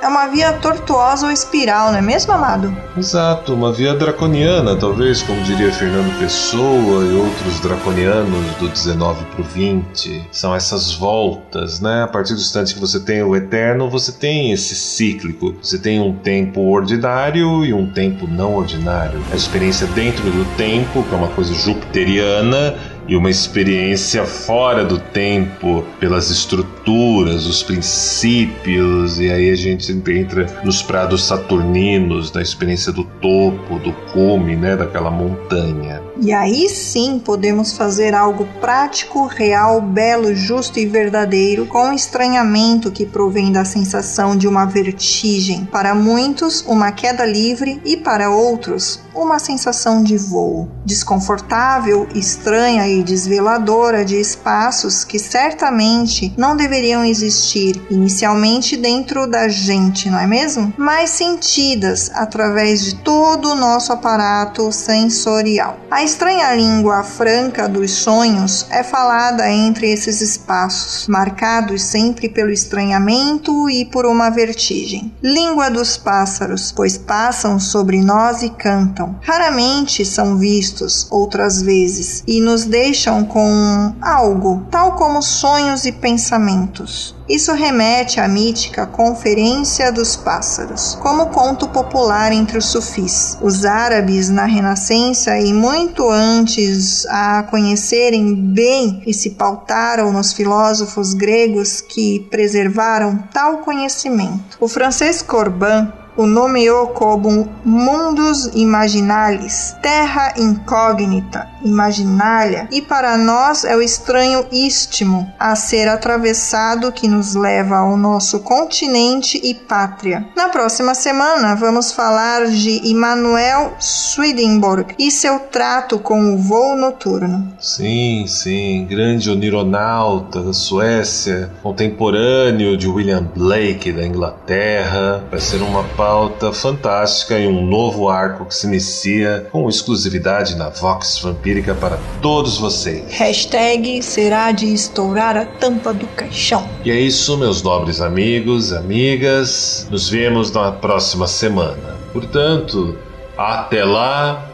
É 0.00 0.06
uma 0.06 0.28
via 0.28 0.52
tortuosa 0.52 1.26
ou 1.26 1.32
espiral, 1.32 1.90
não 1.90 1.98
é 1.98 2.02
mesmo, 2.02 2.32
amado? 2.32 2.74
Exato, 2.96 3.52
uma 3.52 3.72
via 3.72 3.94
draconiana, 3.94 4.76
talvez, 4.76 5.22
como 5.22 5.42
diria 5.42 5.72
Fernando 5.72 6.16
Pessoa 6.20 7.04
e 7.04 7.14
outros 7.14 7.60
draconianos 7.60 8.54
do 8.56 8.68
19 8.68 9.24
para 9.24 9.40
o 9.40 9.44
20. 9.44 10.28
São 10.30 10.54
essas 10.54 10.92
voltas, 10.92 11.80
né? 11.80 12.04
A 12.04 12.06
partir 12.06 12.34
do 12.34 12.40
instante 12.40 12.74
que 12.74 12.80
você 12.80 13.00
tem 13.00 13.22
o 13.22 13.34
eterno, 13.34 13.90
você 13.90 14.12
tem 14.12 14.52
esse 14.52 14.74
cíclico. 14.76 15.56
Você 15.60 15.78
tem 15.78 16.00
um 16.00 16.14
tempo 16.14 16.60
ordinário 16.60 17.64
e 17.64 17.74
um 17.74 17.90
tempo 17.90 18.28
não 18.28 18.54
ordinário. 18.54 19.20
A 19.32 19.36
experiência 19.36 19.86
dentro 19.88 20.22
do 20.30 20.44
tempo, 20.56 21.02
que 21.02 21.14
é 21.14 21.16
uma 21.16 21.28
coisa 21.38 21.54
jupiteriana 21.54 22.76
e 23.06 23.14
uma 23.14 23.30
experiência 23.30 24.24
fora 24.24 24.84
do 24.84 24.98
tempo, 24.98 25.84
pelas 26.00 26.30
estruturas, 26.30 26.77
os 26.92 27.62
princípios, 27.62 29.18
e 29.18 29.30
aí 29.30 29.50
a 29.50 29.56
gente 29.56 29.92
entra 29.92 30.46
nos 30.64 30.82
prados 30.82 31.26
saturninos, 31.26 32.30
da 32.30 32.40
experiência 32.40 32.92
do 32.92 33.04
topo, 33.04 33.78
do 33.78 33.92
cume, 34.12 34.56
né, 34.56 34.76
daquela 34.76 35.10
montanha. 35.10 36.02
E 36.20 36.32
aí 36.32 36.68
sim 36.68 37.20
podemos 37.24 37.76
fazer 37.76 38.12
algo 38.14 38.48
prático, 38.60 39.26
real, 39.26 39.80
belo, 39.80 40.34
justo 40.34 40.80
e 40.80 40.86
verdadeiro, 40.86 41.66
com 41.66 41.90
o 41.90 41.92
estranhamento 41.92 42.90
que 42.90 43.06
provém 43.06 43.52
da 43.52 43.64
sensação 43.64 44.36
de 44.36 44.48
uma 44.48 44.64
vertigem. 44.64 45.64
Para 45.66 45.94
muitos, 45.94 46.64
uma 46.66 46.90
queda 46.90 47.24
livre 47.24 47.80
e 47.84 47.96
para 47.96 48.30
outros, 48.30 49.00
uma 49.14 49.38
sensação 49.38 50.02
de 50.02 50.16
voo. 50.16 50.68
Desconfortável, 50.84 52.08
estranha 52.14 52.88
e 52.88 53.02
desveladora 53.02 54.04
de 54.04 54.16
espaços 54.16 55.04
que 55.04 55.18
certamente 55.18 56.32
não 56.36 56.56
deveriam 56.56 56.77
existir 57.04 57.80
inicialmente 57.90 58.76
dentro 58.76 59.26
da 59.26 59.48
gente, 59.48 60.08
não 60.10 60.18
é 60.18 60.26
mesmo? 60.26 60.72
Mas 60.76 61.10
sentidas 61.10 62.10
através 62.14 62.84
de 62.84 62.94
todo 62.96 63.50
o 63.50 63.54
nosso 63.54 63.92
aparato 63.92 64.70
sensorial. 64.72 65.78
A 65.90 66.02
estranha 66.02 66.54
língua 66.54 67.02
franca 67.02 67.68
dos 67.68 67.90
sonhos 67.92 68.66
é 68.70 68.82
falada 68.82 69.50
entre 69.50 69.90
esses 69.90 70.20
espaços, 70.20 71.06
marcados 71.08 71.82
sempre 71.82 72.28
pelo 72.28 72.50
estranhamento 72.50 73.68
e 73.70 73.84
por 73.84 74.06
uma 74.06 74.30
vertigem. 74.30 75.12
Língua 75.22 75.70
dos 75.70 75.96
pássaros, 75.96 76.72
pois 76.72 76.98
passam 76.98 77.58
sobre 77.58 78.00
nós 78.02 78.42
e 78.42 78.50
cantam. 78.50 79.16
Raramente 79.22 80.04
são 80.04 80.36
vistos, 80.36 81.06
outras 81.10 81.62
vezes, 81.62 82.22
e 82.26 82.40
nos 82.40 82.64
deixam 82.64 83.24
com 83.24 83.94
algo, 84.00 84.66
tal 84.70 84.92
como 84.92 85.22
sonhos 85.22 85.84
e 85.84 85.92
pensamentos. 85.92 86.67
Ventos. 86.68 87.14
Isso 87.28 87.52
remete 87.52 88.20
à 88.20 88.28
mítica 88.28 88.86
Conferência 88.86 89.92
dos 89.92 90.16
Pássaros, 90.16 90.96
como 91.00 91.26
conto 91.26 91.68
popular 91.68 92.32
entre 92.32 92.58
os 92.58 92.66
sufis. 92.66 93.36
Os 93.40 93.64
árabes, 93.64 94.28
na 94.28 94.44
Renascença 94.44 95.38
e 95.38 95.52
muito 95.52 96.08
antes 96.08 97.06
a 97.06 97.42
conhecerem 97.44 98.34
bem 98.34 99.02
e 99.06 99.12
se 99.12 99.30
pautaram 99.30 100.12
nos 100.12 100.32
filósofos 100.32 101.14
gregos 101.14 101.80
que 101.80 102.20
preservaram 102.30 103.18
tal 103.32 103.58
conhecimento. 103.58 104.56
O 104.60 104.68
francês 104.68 105.22
Corbin 105.22 105.92
o 106.18 106.26
nomeou 106.26 106.88
como 106.88 107.48
Mundus 107.64 108.50
Imaginalis, 108.52 109.76
terra 109.80 110.34
incógnita, 110.36 111.46
imaginária, 111.64 112.66
e 112.72 112.82
para 112.82 113.16
nós 113.16 113.64
é 113.64 113.76
o 113.76 113.80
estranho 113.80 114.44
istmo 114.50 115.32
a 115.38 115.54
ser 115.54 115.88
atravessado 115.88 116.90
que 116.90 117.06
nos 117.06 117.36
leva 117.36 117.76
ao 117.76 117.96
nosso 117.96 118.40
continente 118.40 119.40
e 119.44 119.54
pátria. 119.54 120.26
Na 120.36 120.48
próxima 120.48 120.92
semana 120.92 121.54
vamos 121.54 121.92
falar 121.92 122.46
de 122.46 122.88
Immanuel 122.88 123.74
Swedenborg 123.78 124.96
e 124.98 125.12
seu 125.12 125.38
trato 125.38 126.00
com 126.00 126.34
o 126.34 126.38
voo 126.38 126.74
noturno. 126.74 127.52
Sim, 127.60 128.24
sim, 128.26 128.86
grande 128.90 129.30
onironauta 129.30 130.42
da 130.42 130.52
Suécia, 130.52 131.50
contemporâneo 131.62 132.76
de 132.76 132.88
William 132.88 133.22
Blake 133.22 133.92
da 133.92 134.04
Inglaterra. 134.04 135.24
Vai 135.30 135.40
ser 135.40 135.62
uma 135.62 135.84
pauta 136.08 136.54
fantástica 136.54 137.38
e 137.38 137.46
um 137.46 137.66
novo 137.66 138.08
arco 138.08 138.46
que 138.46 138.54
se 138.54 138.66
inicia 138.66 139.46
com 139.52 139.68
exclusividade 139.68 140.56
na 140.56 140.70
Vox 140.70 141.18
Vampírica 141.18 141.74
para 141.74 141.98
todos 142.22 142.56
vocês. 142.56 143.04
Hashtag 143.10 144.02
será 144.02 144.50
de 144.50 144.72
estourar 144.72 145.36
a 145.36 145.44
tampa 145.44 145.92
do 145.92 146.06
caixão. 146.06 146.66
E 146.82 146.90
é 146.90 146.98
isso, 146.98 147.36
meus 147.36 147.62
nobres 147.62 148.00
amigos, 148.00 148.72
amigas. 148.72 149.86
Nos 149.90 150.08
vemos 150.08 150.50
na 150.50 150.72
próxima 150.72 151.26
semana. 151.26 151.98
Portanto, 152.10 152.98
até 153.36 153.84
lá, 153.84 154.48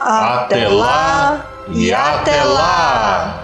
Até, 0.00 0.68
lá 0.68 1.50
e 1.68 1.92
até 1.92 2.42
lá! 2.44 3.43